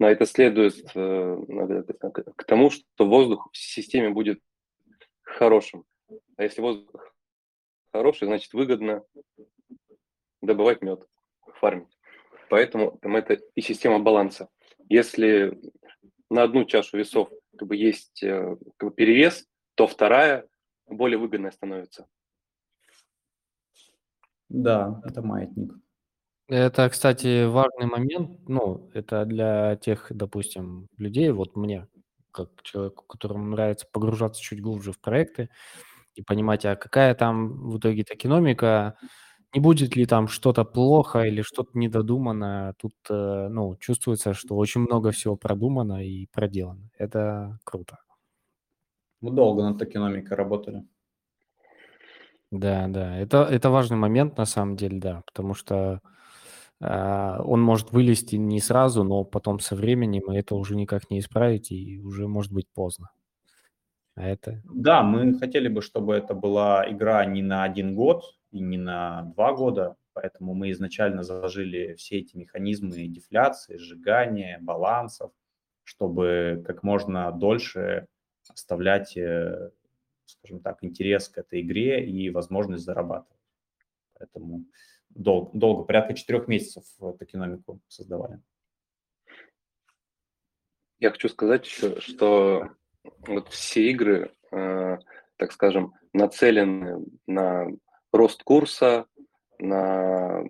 [0.00, 1.36] Но это следует э,
[2.34, 4.40] к тому, что воздух в системе будет
[5.22, 5.84] хорошим.
[6.36, 7.14] А если воздух
[7.92, 9.04] хороший, значит выгодно
[10.40, 11.06] добывать мед,
[11.60, 11.98] фармить.
[12.48, 14.48] Поэтому там это и система баланса.
[14.88, 15.60] Если
[16.30, 20.48] на одну чашу весов как бы, есть э, как бы, перевес, то вторая
[20.86, 22.08] более выгодная становится.
[24.48, 25.74] Да, это маятник.
[26.50, 28.40] Это, кстати, важный момент.
[28.48, 31.86] Ну, это для тех, допустим, людей, вот мне,
[32.32, 35.48] как человеку, которому нравится погружаться чуть глубже в проекты
[36.16, 38.96] и понимать, а какая там в итоге экономика,
[39.54, 42.74] не будет ли там что-то плохо или что-то недодумано.
[42.78, 46.90] Тут, э, ну, чувствуется, что очень много всего продумано и проделано.
[46.98, 47.98] Это круто.
[49.20, 50.84] Мы долго над экономикой работали.
[52.50, 53.16] Да, да.
[53.18, 56.00] Это, это важный момент на самом деле, да, потому что
[56.80, 61.70] он может вылезти не сразу, но потом со временем и это уже никак не исправить,
[61.70, 63.10] и уже может быть поздно.
[64.14, 64.62] А это...
[64.64, 69.22] Да, мы хотели бы, чтобы это была игра не на один год, и не на
[69.34, 75.32] два года, поэтому мы изначально заложили все эти механизмы дефляции, сжигания, балансов,
[75.84, 78.06] чтобы как можно дольше
[78.48, 79.70] оставлять, э,
[80.26, 83.40] скажем так, интерес к этой игре и возможность зарабатывать.
[84.18, 84.64] Поэтому
[85.10, 88.40] долго, долго порядка четырех месяцев эту экономику создавали.
[90.98, 92.70] Я хочу сказать еще, что
[93.26, 94.98] вот все игры, э,
[95.36, 97.66] так скажем, нацелены на
[98.12, 99.06] рост курса,
[99.58, 100.44] на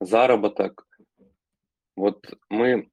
[0.00, 0.86] заработок.
[1.96, 2.90] Вот мы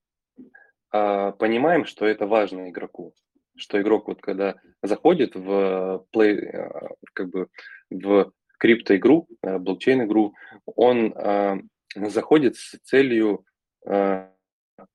[0.91, 3.13] а, понимаем, что это важно игроку,
[3.55, 7.47] что игрок вот когда заходит в play, а, как бы
[7.89, 10.33] в криптоигру, а, блокчейн-игру,
[10.65, 11.57] он а,
[11.95, 13.45] заходит с целью
[13.85, 14.31] а,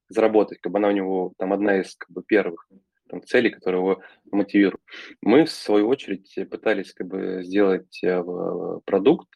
[0.09, 2.69] заработать, как бы она у него там одна из как бы первых
[3.09, 4.81] там, целей, которые его мотивируют.
[5.21, 8.23] Мы, в свою очередь, пытались как бы сделать э,
[8.85, 9.29] продукт,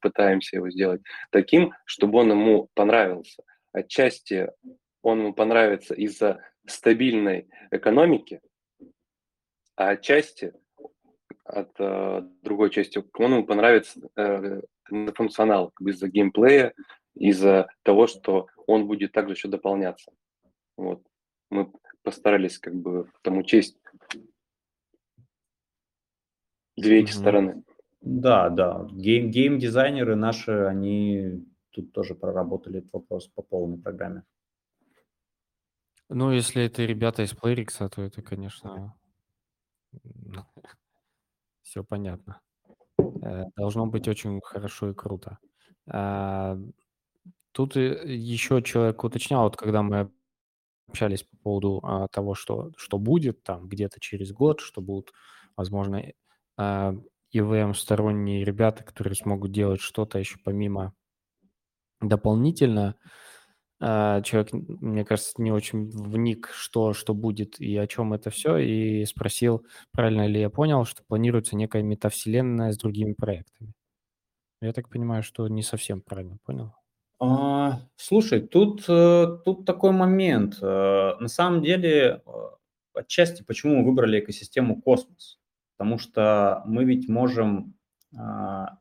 [0.00, 3.42] пытаемся его сделать таким, чтобы он ему понравился.
[3.72, 4.50] Отчасти
[5.02, 8.40] он ему понравится из-за стабильной экономики,
[9.76, 10.52] а отчасти
[11.52, 14.62] от э, другой части он ему понравится э,
[15.14, 16.72] функционал из-за геймплея,
[17.14, 20.12] из-за того, что он будет также еще дополняться.
[20.76, 21.02] Вот.
[21.50, 21.70] Мы
[22.02, 23.76] постарались как бы там учесть
[26.76, 27.20] две эти mm-hmm.
[27.20, 27.64] стороны.
[28.00, 28.88] Да, да.
[28.90, 34.24] Гейм, гейм-дизайнеры наши, они тут тоже проработали этот вопрос по полной программе.
[36.08, 38.94] Ну, если это ребята из Playrix, то это, конечно,
[41.72, 42.38] все понятно.
[43.22, 45.38] Э, должно быть очень хорошо и круто.
[45.86, 46.58] А,
[47.52, 50.10] тут еще человек уточнял, вот когда мы
[50.86, 55.12] общались по поводу а, того, что, что будет там где-то через год, что будут,
[55.56, 56.04] возможно,
[56.58, 56.94] а,
[57.34, 60.92] ivm сторонние ребята, которые смогут делать что-то еще помимо
[62.02, 62.96] дополнительно.
[63.82, 69.04] Человек, мне кажется, не очень вник, что, что будет и о чем это все, и
[69.04, 73.72] спросил, правильно ли я понял, что планируется некая метавселенная с другими проектами.
[74.60, 76.72] Я так понимаю, что не совсем правильно понял.
[77.18, 80.58] А, слушай, тут, э, тут такой момент.
[80.62, 82.30] Э, на самом деле, э,
[82.94, 85.40] отчасти почему мы выбрали экосистему космос?
[85.76, 87.74] Потому что мы ведь можем,
[88.16, 88.78] а,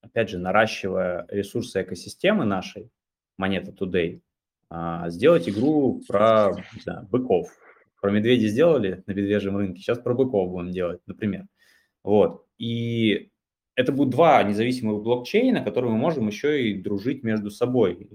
[0.00, 2.90] опять же, наращивая ресурсы экосистемы нашей,
[3.36, 4.20] Монета Today,
[4.70, 7.48] а, сделать игру про не знаю, быков.
[8.00, 11.46] Про медведей сделали на медвежьем рынке, сейчас про быков будем делать, например.
[12.02, 12.46] Вот.
[12.56, 13.30] И
[13.74, 18.08] это будут два независимых блокчейна, которые мы можем еще и дружить между собой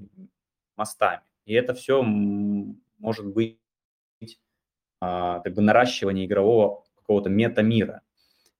[0.75, 1.21] мостами.
[1.45, 3.59] И это все может быть
[4.99, 8.01] а, как бы наращивание игрового какого-то мета-мира.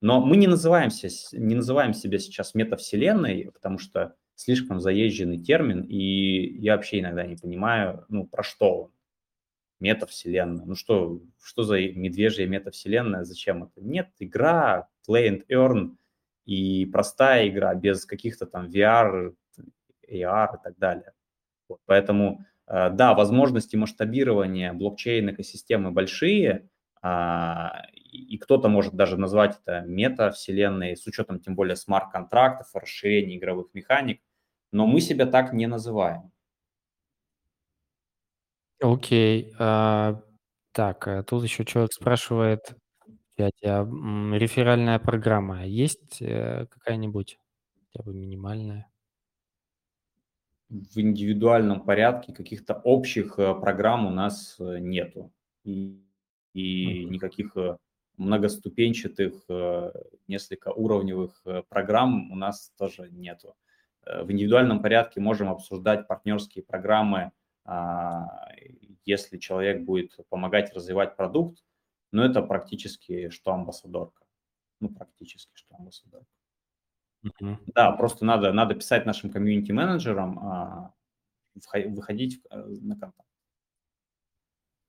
[0.02, 6.57] Но мы не, называемся, не называем себя сейчас метавселенной, потому что слишком заезженный термин, и
[6.59, 8.91] я вообще иногда не понимаю, ну, про что он.
[9.79, 10.65] Метавселенная.
[10.65, 13.81] Ну что, что за медвежья метавселенная, зачем это?
[13.81, 15.95] Нет, игра, play and earn–
[16.45, 19.33] и простая игра без каких-то там VR,
[20.09, 21.13] AR и так далее.
[21.67, 26.69] Вот, поэтому э, да, возможности масштабирования блокчейн-экосистемы большие,
[27.01, 33.74] а, и кто-то может даже назвать это мета-вселенной с учетом тем более смарт-контрактов, расширения игровых
[33.74, 34.22] механик,
[34.72, 36.32] но мы себя так не называем.
[38.82, 39.53] Окей.
[39.57, 40.22] А,
[40.72, 42.76] так, а тут еще человек спрашивает
[43.38, 43.49] а
[44.38, 47.38] реферальная программа есть э, какая-нибудь,
[47.91, 48.89] хотя бы минимальная?
[50.70, 55.34] В индивидуальном порядке каких-то общих э, программ у нас э, нету.
[55.63, 56.01] И,
[56.53, 57.57] и никаких
[58.18, 59.34] многоступенчатых,
[60.28, 63.55] несколько уровневых программ у нас тоже нету.
[64.05, 67.32] В индивидуальном порядке можем обсуждать партнерские программы
[67.66, 68.51] а,
[69.05, 71.63] если человек будет помогать развивать продукт,
[72.11, 74.24] но это практически что амбассадорка.
[74.80, 76.28] Ну, практически что амбассадорка.
[77.26, 77.57] Uh-huh.
[77.74, 80.93] Да, просто надо, надо писать нашим комьюнити-менеджерам, а,
[81.88, 83.30] выходить э, на контакт.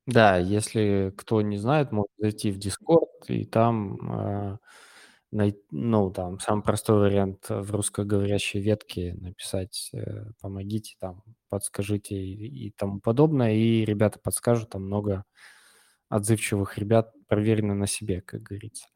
[0.07, 3.97] Да, если кто не знает, может зайти в Discord и там
[4.53, 4.57] э,
[5.71, 12.71] ну, там, самый простой вариант в русскоговорящей ветке написать э, «помогите», там, «подскажите» и, и
[12.71, 15.25] тому подобное, и ребята подскажут, там много
[16.09, 18.87] отзывчивых ребят, проверено на себе, как говорится.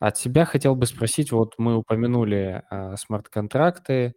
[0.00, 4.14] От себя хотел бы спросить, вот мы упомянули а, смарт-контракты,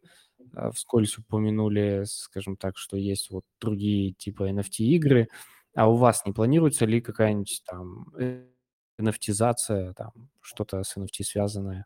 [0.56, 5.30] а, вскользь упомянули, скажем так, что есть вот другие типа NFT-игры,
[5.76, 8.46] а у вас не планируется ли какая-нибудь там э,
[9.00, 10.12] NFT-зация, там
[10.42, 11.86] что-то с NFT связанное?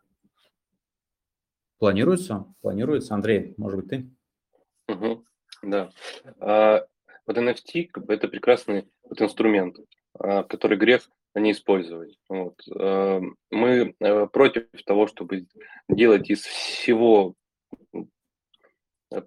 [1.78, 3.14] Планируется, планируется.
[3.14, 4.10] Андрей, может быть, ты?
[4.88, 5.24] Угу,
[5.62, 5.90] да.
[6.40, 6.86] А,
[7.26, 9.76] вот NFT как бы, это прекрасный вот инструмент,
[10.18, 12.18] а, который грех не использовать.
[12.28, 12.60] Вот.
[12.74, 13.20] А,
[13.50, 15.46] мы а, против того, чтобы
[15.88, 17.34] делать из всего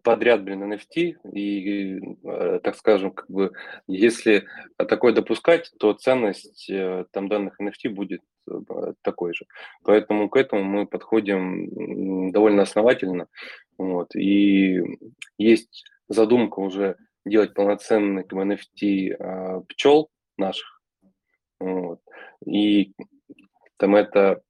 [0.04, 3.52] подряд, блин, NFT, и, э, так скажем, как бы,
[3.88, 4.48] если
[4.78, 9.46] такое допускать, то ценность э, там данных NFT будет э, такой же.
[9.84, 13.28] Поэтому к этому мы подходим довольно основательно.
[13.78, 14.16] Вот.
[14.16, 14.82] И
[15.38, 20.82] есть задумка уже делать полноценный NFT пчел наших.
[21.60, 22.00] Вот.
[22.46, 22.94] И
[23.78, 24.42] там это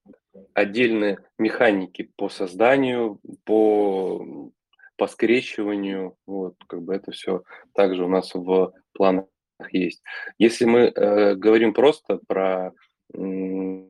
[0.53, 4.51] отдельные механики по созданию, по
[4.97, 7.43] по скрещиванию, вот, как бы это все
[7.73, 9.25] также у нас в планах
[9.71, 10.01] есть.
[10.37, 12.73] Если мы э, говорим просто про
[13.13, 13.87] э,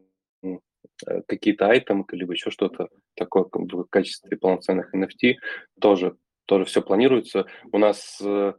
[1.28, 5.36] какие-то айтемы, либо еще что-то такое в качестве полноценных NFT,
[5.80, 7.46] тоже, тоже все планируется.
[7.72, 8.54] У нас, э,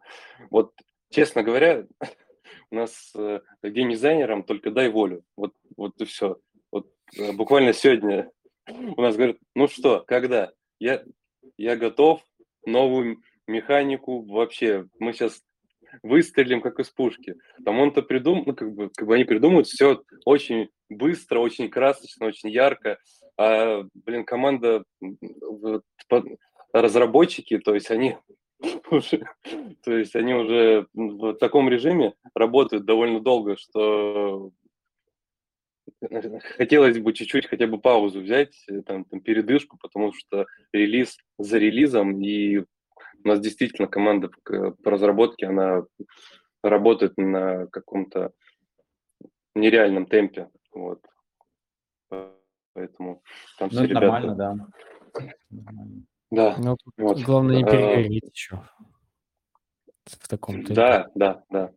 [0.50, 0.72] вот,
[1.10, 1.86] честно говоря,
[2.70, 5.22] у нас э, геймдизайнерам только дай волю.
[5.36, 6.38] Вот, вот и все.
[6.70, 8.30] Вот э, буквально сегодня
[8.68, 10.52] у нас говорят, ну что, когда?
[10.80, 11.02] Я,
[11.56, 12.22] я готов,
[12.68, 14.86] новую механику вообще.
[14.98, 15.42] Мы сейчас
[16.02, 17.36] выстрелим как из пушки.
[17.64, 22.26] Там он-то придумал, ну, как бы, как бы они придумают все очень быстро, очень красочно,
[22.26, 22.98] очень ярко.
[23.36, 24.84] А, блин, команда,
[26.72, 28.16] разработчики, то есть они
[28.90, 29.24] уже,
[29.84, 34.50] то есть они уже в таком режиме работают довольно долго, что
[36.56, 38.54] хотелось бы чуть-чуть хотя бы паузу взять,
[38.86, 42.64] там, там передышку, потому что релиз за релизом, и у
[43.24, 45.84] нас действительно команда по разработке, она
[46.62, 48.32] работает на каком-то
[49.54, 50.50] нереальном темпе.
[50.72, 51.04] Вот.
[52.74, 53.22] Поэтому
[53.58, 54.00] там ну, все ребята...
[54.00, 54.56] нормально, да.
[56.30, 56.56] Да.
[56.58, 57.20] Ну, вот.
[57.22, 58.62] Главное не а, перегореть а, еще
[60.04, 60.74] в таком темпе.
[60.74, 61.72] Да, да, да.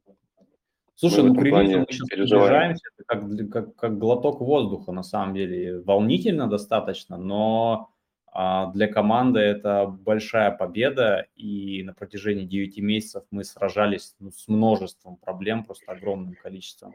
[1.02, 5.80] Слушай, ну к мы сейчас приближаемся, это как, как, как глоток воздуха на самом деле.
[5.80, 7.90] Волнительно достаточно, но
[8.32, 14.48] а для команды это большая победа, и на протяжении 9 месяцев мы сражались ну, с
[14.48, 16.94] множеством проблем, просто огромным количеством.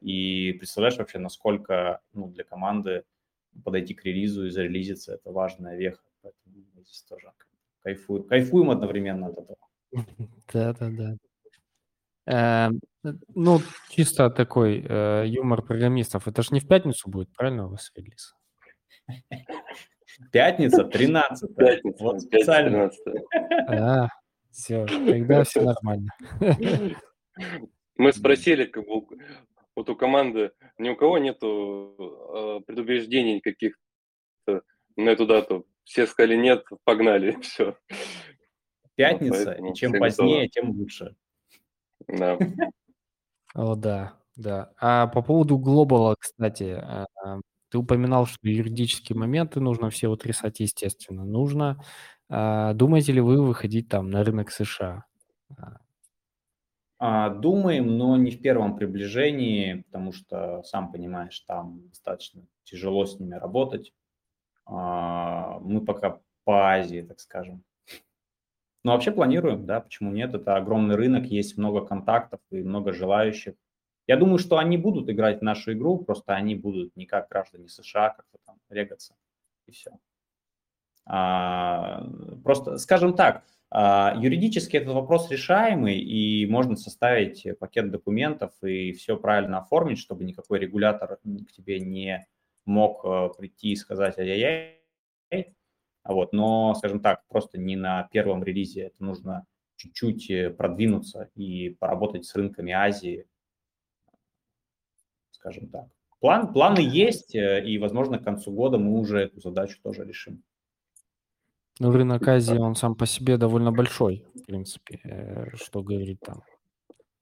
[0.00, 3.04] И представляешь вообще, насколько ну, для команды
[3.62, 6.02] подойти к релизу и зарелизиться– это важная веха.
[6.22, 7.30] Поэтому мы здесь тоже
[7.84, 9.58] кайфуем, кайфуем одновременно от этого.
[10.52, 11.16] Да-да-да.
[12.26, 12.80] Эм,
[13.34, 13.60] ну,
[13.90, 16.26] чисто такой э, юмор программистов.
[16.26, 18.34] Это же не в пятницу будет, правильно, у вас релиз?
[20.32, 22.90] Пятница, 13 Пятница, вот специально.
[23.68, 24.08] А,
[24.50, 26.10] все, тогда все нормально.
[27.96, 29.02] Мы спросили, как бы,
[29.76, 34.62] вот у команды ни у кого нету э, предубеждений каких-то
[34.96, 35.66] на эту дату.
[35.84, 37.76] Все сказали нет, погнали, все.
[38.94, 41.16] Пятница, Поэтому и чем позднее, тем лучше.
[42.08, 42.38] Да.
[43.54, 44.72] О, да, да.
[44.80, 47.06] А по поводу глобала, кстати, э,
[47.70, 51.82] ты упоминал, что юридические моменты нужно все утрясать, естественно, нужно.
[52.28, 55.04] А, думаете ли вы выходить там на рынок США?
[55.58, 55.78] А.
[56.98, 63.18] А, думаем, но не в первом приближении, потому что, сам понимаешь, там достаточно тяжело с
[63.18, 63.92] ними работать.
[64.66, 67.62] А, мы пока по Азии, так скажем.
[68.84, 70.34] Но вообще планируем, да, почему нет?
[70.34, 73.54] Это огромный рынок, есть много контактов и много желающих.
[74.06, 77.68] Я думаю, что они будут играть в нашу игру, просто они будут не как граждане
[77.68, 79.14] США, как-то там регаться
[79.66, 79.90] и все.
[81.06, 82.06] А,
[82.42, 89.16] просто, скажем так, а, юридически этот вопрос решаемый, и можно составить пакет документов и все
[89.16, 92.26] правильно оформить, чтобы никакой регулятор к тебе не
[92.66, 95.54] мог э, прийти и сказать ай-яй-яй.
[96.04, 101.70] Вот, но, скажем так, просто не на первом релизе, это нужно чуть-чуть э, продвинуться и
[101.70, 103.26] поработать с рынками Азии,
[105.30, 105.86] скажем так.
[106.20, 110.42] План, планы есть, э, и, возможно, к концу года мы уже эту задачу тоже решим.
[111.80, 115.00] Ну, рынок Азии, он сам по себе довольно большой, в принципе.
[115.04, 116.42] Э, что говорить там?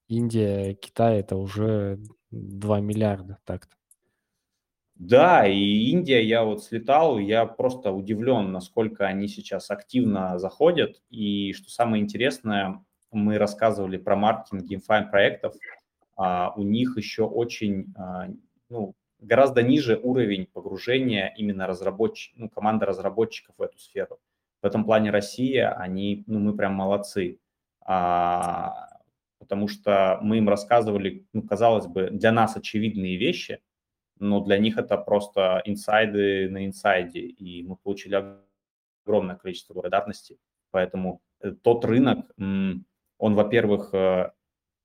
[0.09, 1.99] Индия, Китай– это уже
[2.31, 3.77] 2 миллиарда так-то.
[5.05, 11.03] Да, и Индия, я вот слетал, я просто удивлен, насколько они сейчас активно заходят.
[11.11, 15.57] И что самое интересное, мы рассказывали про маркетинг GameFi проектов,
[16.17, 18.29] а у них еще очень, а,
[18.69, 24.21] ну, гораздо ниже уровень погружения именно разработчик, ну, команды разработчиков в эту сферу.
[24.63, 27.41] В этом плане Россия, они, ну, мы прям молодцы,
[27.85, 29.01] а,
[29.41, 33.59] потому что мы им рассказывали, ну, казалось бы, для нас очевидные вещи,
[34.23, 38.41] но для них это просто инсайды на инсайде, и мы получили
[39.05, 40.39] огромное количество благодарности.
[40.71, 44.31] Поэтому э, тот рынок, он, во-первых, э,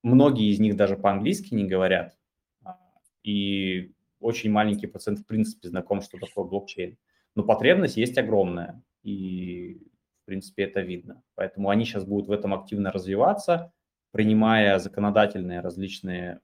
[0.04, 2.18] многие из них даже по-английски не говорят,
[2.64, 2.78] а,
[3.24, 6.98] и очень маленький процент, в принципе, знаком, что такое блокчейн.
[7.36, 9.88] Но потребность есть огромная и,
[10.24, 11.24] в принципе, это видно.
[11.36, 13.72] Поэтому они сейчас будут в этом активно развиваться,
[14.12, 16.42] принимая законодательные различные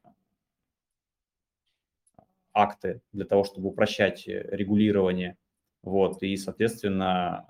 [2.53, 5.37] акты для того, чтобы упрощать регулирование.
[5.81, 7.49] Вот, и, соответственно,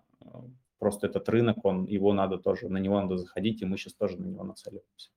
[0.80, 4.18] просто этот рынок, он, его надо тоже, на него надо заходить, и мы сейчас тоже
[4.18, 5.12] на него нацеливаемся.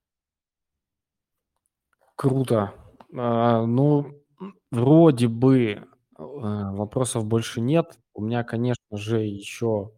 [2.15, 2.75] Круто.
[3.15, 4.23] А, ну,
[4.71, 5.87] вроде бы
[6.19, 7.99] Э, вопросов больше нет.
[8.15, 9.93] У меня, конечно же, еще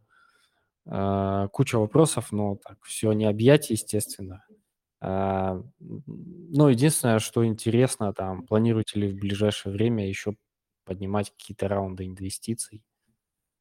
[0.86, 4.44] э, куча вопросов, но так все не объять, естественно.
[5.00, 10.34] Ну, единственное, что интересно, там, планируете ли в ближайшее время еще
[10.84, 12.82] поднимать какие-то раунды инвестиций?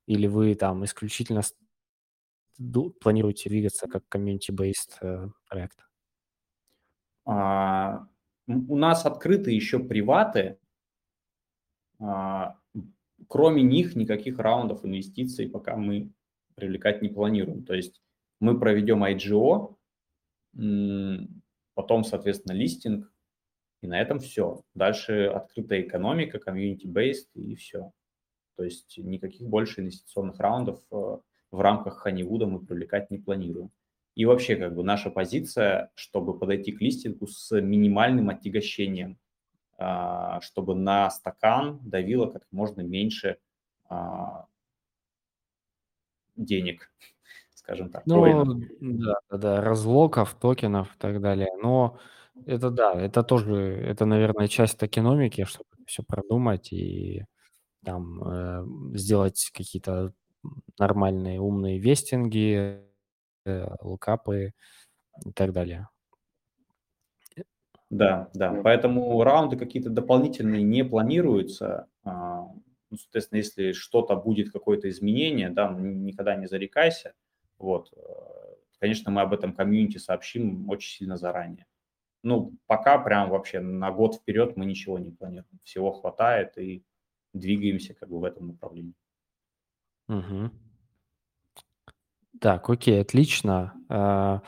[0.07, 1.41] Или вы там исключительно
[3.01, 5.87] планируете двигаться как community-based э, проект?
[7.25, 8.07] А,
[8.47, 10.57] у нас открыты еще приваты,
[11.99, 12.57] а,
[13.27, 16.11] кроме них никаких раундов инвестиций пока мы
[16.55, 17.63] привлекать не планируем.
[17.63, 18.01] То есть
[18.39, 19.76] мы проведем IGO,
[21.73, 23.11] потом, соответственно, листинг,
[23.81, 24.63] и на этом все.
[24.73, 27.91] Дальше открытая экономика, community-based и все.
[28.55, 31.17] То есть никаких больше инвестиционных раундов э,
[31.51, 33.69] в рамках Ханивуда мы привлекать не планируем.
[34.15, 39.19] И вообще, как бы наша позиция, чтобы подойти к листингу с минимальным отягощением
[39.79, 43.37] а, чтобы на стакан давило как можно меньше
[43.89, 44.47] а,
[46.35, 46.91] денег,
[47.67, 48.03] скажем так.
[48.05, 51.49] Ну, да, да, разлоков, токенов и так далее.
[51.61, 51.99] Но
[52.45, 57.25] это да, это тоже, это, наверное, часть экономики, чтобы все продумать и
[57.83, 58.65] там э,
[58.97, 60.13] сделать какие-то
[60.79, 62.79] нормальные умные вестинги,
[63.45, 64.53] э, лукапы
[65.25, 65.89] и так далее.
[67.89, 68.61] Да, да.
[68.63, 71.87] Поэтому раунды какие-то дополнительные не планируются.
[72.03, 72.47] А,
[72.89, 77.13] ну, соответственно, если что-то будет, какое-то изменение, да, никогда не зарекайся.
[77.57, 77.91] Вот.
[77.95, 81.65] Э, конечно, мы об этом комьюнити сообщим очень сильно заранее.
[82.23, 85.59] Ну, пока прям вообще на год вперед мы ничего не планируем.
[85.63, 86.83] Всего хватает и
[87.33, 88.93] двигаемся как бы в этом направлении.
[90.09, 90.51] Угу.
[92.39, 93.73] Так, окей, отлично.
[93.89, 94.41] А,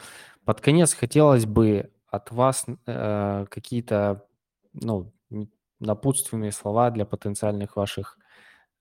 [0.45, 4.27] под конец хотелось бы от вас э, какие-то
[4.73, 5.14] ну,
[5.80, 8.18] напутственные слова для потенциальных ваших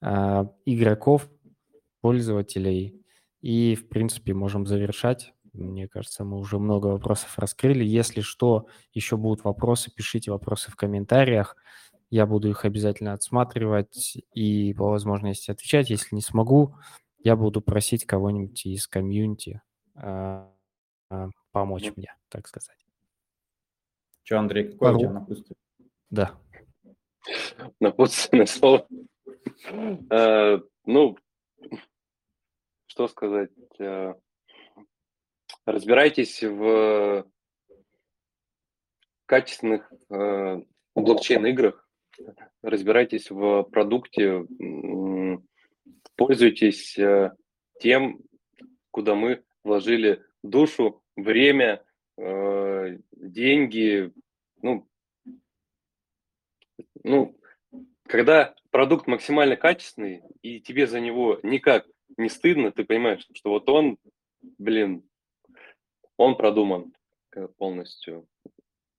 [0.01, 1.29] э, игроков,
[2.01, 3.05] пользователей.
[3.41, 5.33] И, в принципе, можем завершать.
[5.53, 7.83] Мне кажется, мы уже много вопросов раскрыли.
[7.83, 11.55] Если что, еще будут вопросы, пишите вопросы в комментариях.
[12.09, 15.89] Я буду их обязательно отсматривать и по возможности отвечать.
[15.89, 16.75] Если не смогу,
[17.19, 19.61] я буду просить кого-нибудь из комьюнити
[19.95, 20.45] э,
[21.11, 22.77] э, помочь мне, так сказать.
[24.23, 24.97] Что, Андрей, какое Пару.
[24.97, 25.57] у тебя напутствие?
[26.09, 26.39] Да.
[27.79, 28.87] Напутственное слово.
[30.09, 31.17] Э, ну,
[32.99, 33.51] что сказать?
[33.79, 34.13] Э,
[35.65, 37.25] разбирайтесь в
[39.25, 40.61] качественных э,
[40.95, 41.87] блокчейн-играх,
[42.61, 44.45] разбирайтесь в продукте,
[46.17, 47.31] пользуйтесь э,
[47.79, 48.19] тем,
[48.91, 51.81] куда мы вложили душу, время,
[52.17, 54.11] деньги.
[54.61, 54.89] Ну,
[57.03, 57.39] ну,
[58.07, 61.87] когда продукт максимально качественный, и тебе за него никак
[62.17, 63.97] не стыдно, ты понимаешь, что вот он,
[64.57, 65.03] блин,
[66.17, 66.93] он продуман
[67.57, 68.27] полностью.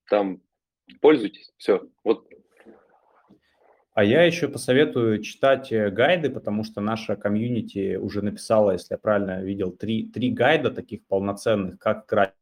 [0.09, 0.41] Там
[1.01, 1.89] пользуйтесь, все.
[2.05, 2.28] Вот
[3.93, 8.99] а я еще посоветую читать э, гайды, потому что наша комьюнити уже написала, если я
[8.99, 12.35] правильно видел, три, три гайда таких полноценных, как играть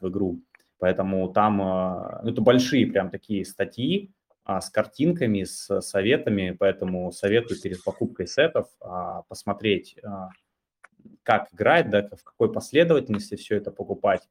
[0.00, 0.42] в игру.
[0.78, 4.12] Поэтому там э, ну, это большие прям такие статьи
[4.48, 10.30] а, с картинками, с советами, поэтому советую перед покупкой сетов а, посмотреть, а,
[11.22, 14.26] как играть, да, в какой последовательности все это покупать.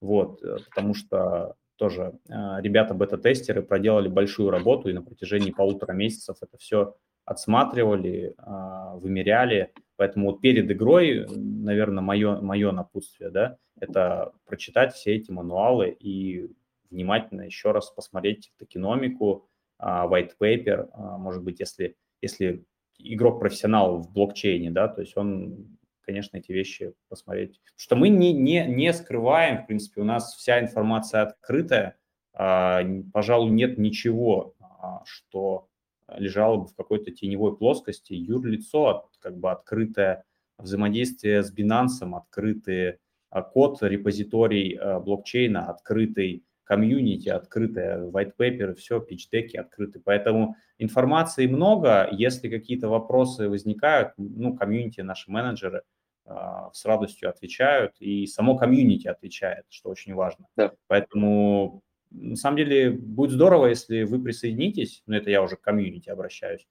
[0.00, 5.94] Вот, э, потому что тоже а, ребята бета-тестеры проделали большую работу и на протяжении полутора
[5.94, 6.94] месяцев это все
[7.24, 9.72] отсматривали, а, вымеряли.
[9.96, 16.52] Поэтому вот перед игрой, наверное, мое, мое напутствие, да, это прочитать все эти мануалы и
[16.88, 20.88] внимательно еще раз посмотреть токеномику, а, white paper,
[21.18, 22.64] может быть, если, если
[22.98, 25.76] игрок профессионал в блокчейне, да, то есть он
[26.06, 27.60] конечно, эти вещи посмотреть.
[27.76, 31.98] Что мы не, не, не скрываем, в принципе, у нас вся информация открытая,
[32.32, 32.80] а,
[33.12, 35.68] пожалуй, нет ничего, а, что
[36.16, 38.12] лежало бы в какой-то теневой плоскости.
[38.14, 40.24] Юрлицо, как бы открытое
[40.58, 42.98] взаимодействие с Binance, открытый
[43.30, 50.00] а, код репозиторий блокчейна, открытый комьюнити, открытое white paper, все, пич-деки открыты.
[50.04, 52.08] Поэтому информации много.
[52.12, 55.82] Если какие-то вопросы возникают, ну, комьюнити, наши менеджеры–
[56.28, 60.46] а, с радостью отвечают, и само комьюнити отвечает, что очень важно.
[60.56, 60.72] Да.
[60.88, 66.10] Поэтому, на самом деле, будет здорово, если вы присоединитесь, ну, это я уже к комьюнити
[66.10, 66.66] обращаюсь,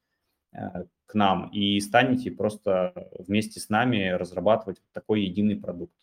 [0.52, 5.96] э, к нам, и станете просто вместе с нами разрабатывать такой единый продукт.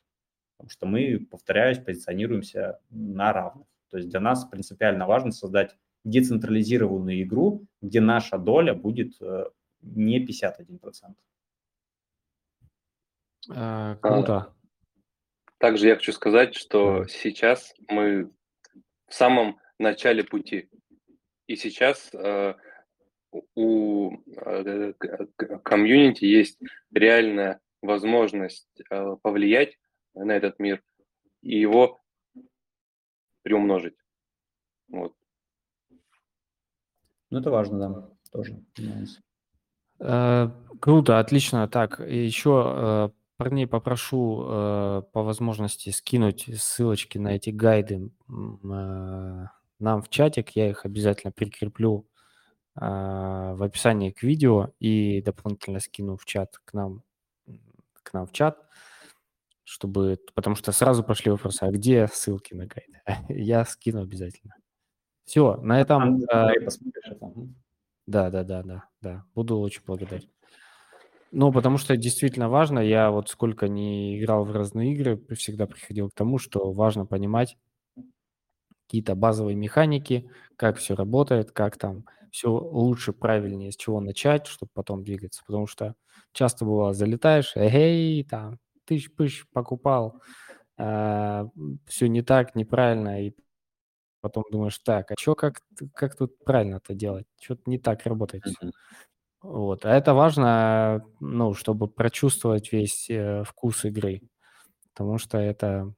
[0.56, 3.66] Потому что мы, повторяюсь, позиционируемся на равных.
[3.92, 9.44] То есть для нас принципиально важно создать децентрализированную игру, где наша доля будет э,
[9.82, 11.14] не 51%.
[13.54, 14.34] Э, круто.
[14.34, 14.54] А,
[15.58, 18.30] также я хочу сказать, что сейчас мы
[19.08, 20.70] в самом начале пути.
[21.46, 22.54] И сейчас э,
[23.54, 24.94] у э,
[25.62, 26.58] комьюнити есть
[26.94, 29.76] реальная возможность э, повлиять
[30.14, 30.82] на этот мир
[31.42, 32.01] и его
[33.42, 33.94] приумножить.
[34.88, 35.14] Вот.
[37.30, 38.62] Ну, это важно, да, тоже.
[40.00, 40.50] Э,
[40.80, 41.66] круто, отлично.
[41.68, 50.08] Так, еще э, парней попрошу э, по возможности скинуть ссылочки на эти гайды нам в
[50.10, 50.50] чатик.
[50.50, 52.06] Я их обязательно прикреплю
[52.74, 57.02] в описании к видео и дополнительно скину в чат к нам,
[58.02, 58.66] к нам в чат,
[59.64, 63.00] чтобы, потому что сразу пошли вопросы, а где ссылки на гайды?
[63.28, 64.54] Я скину обязательно.
[65.24, 66.22] Все, на этом...
[66.24, 66.52] Э,
[68.06, 69.24] да, да, да, да, да.
[69.34, 70.28] Буду очень благодарен.
[71.30, 72.80] Ну, потому что действительно важно.
[72.80, 77.56] Я вот сколько не играл в разные игры, всегда приходил к тому, что важно понимать
[78.86, 84.70] какие-то базовые механики, как все работает, как там все лучше, правильнее, с чего начать, чтобы
[84.74, 85.42] потом двигаться.
[85.46, 85.94] Потому что
[86.32, 88.58] часто бывало, залетаешь, эй, там,
[88.92, 90.20] тысяч-пыщ покупал,
[90.76, 91.48] а,
[91.86, 93.32] все не так, неправильно, и
[94.20, 95.60] потом думаешь, так, а что, как,
[95.94, 97.26] как тут правильно это делать?
[97.40, 98.44] Что-то не так работает.
[99.40, 99.84] Вот.
[99.84, 104.22] А это важно, ну, чтобы прочувствовать весь э, вкус игры,
[104.94, 105.92] потому что это,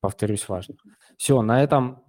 [0.00, 0.76] повторюсь, важно.
[1.16, 2.04] Все, на этом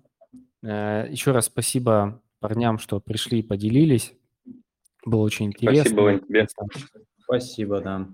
[0.61, 4.13] э, еще раз спасибо парням, что пришли и поделились.
[5.05, 5.84] Было очень интересно.
[5.84, 6.47] Спасибо, Вань, тебе.
[7.23, 8.07] Спасибо, да.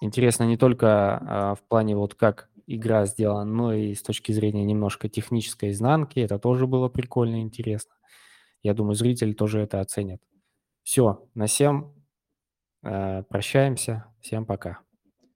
[0.00, 4.64] Интересно не только а, в плане вот как игра сделана, но и с точки зрения
[4.64, 6.20] немножко технической изнанки.
[6.20, 7.94] Это тоже было прикольно и интересно.
[8.62, 10.20] Я думаю, зрители тоже это оценят.
[10.82, 11.94] Все, на всем
[12.82, 14.06] э, прощаемся.
[14.20, 14.80] Всем пока.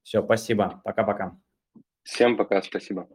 [0.03, 0.81] Все, спасибо.
[0.83, 1.37] Пока-пока.
[2.03, 3.07] Всем пока, спасибо.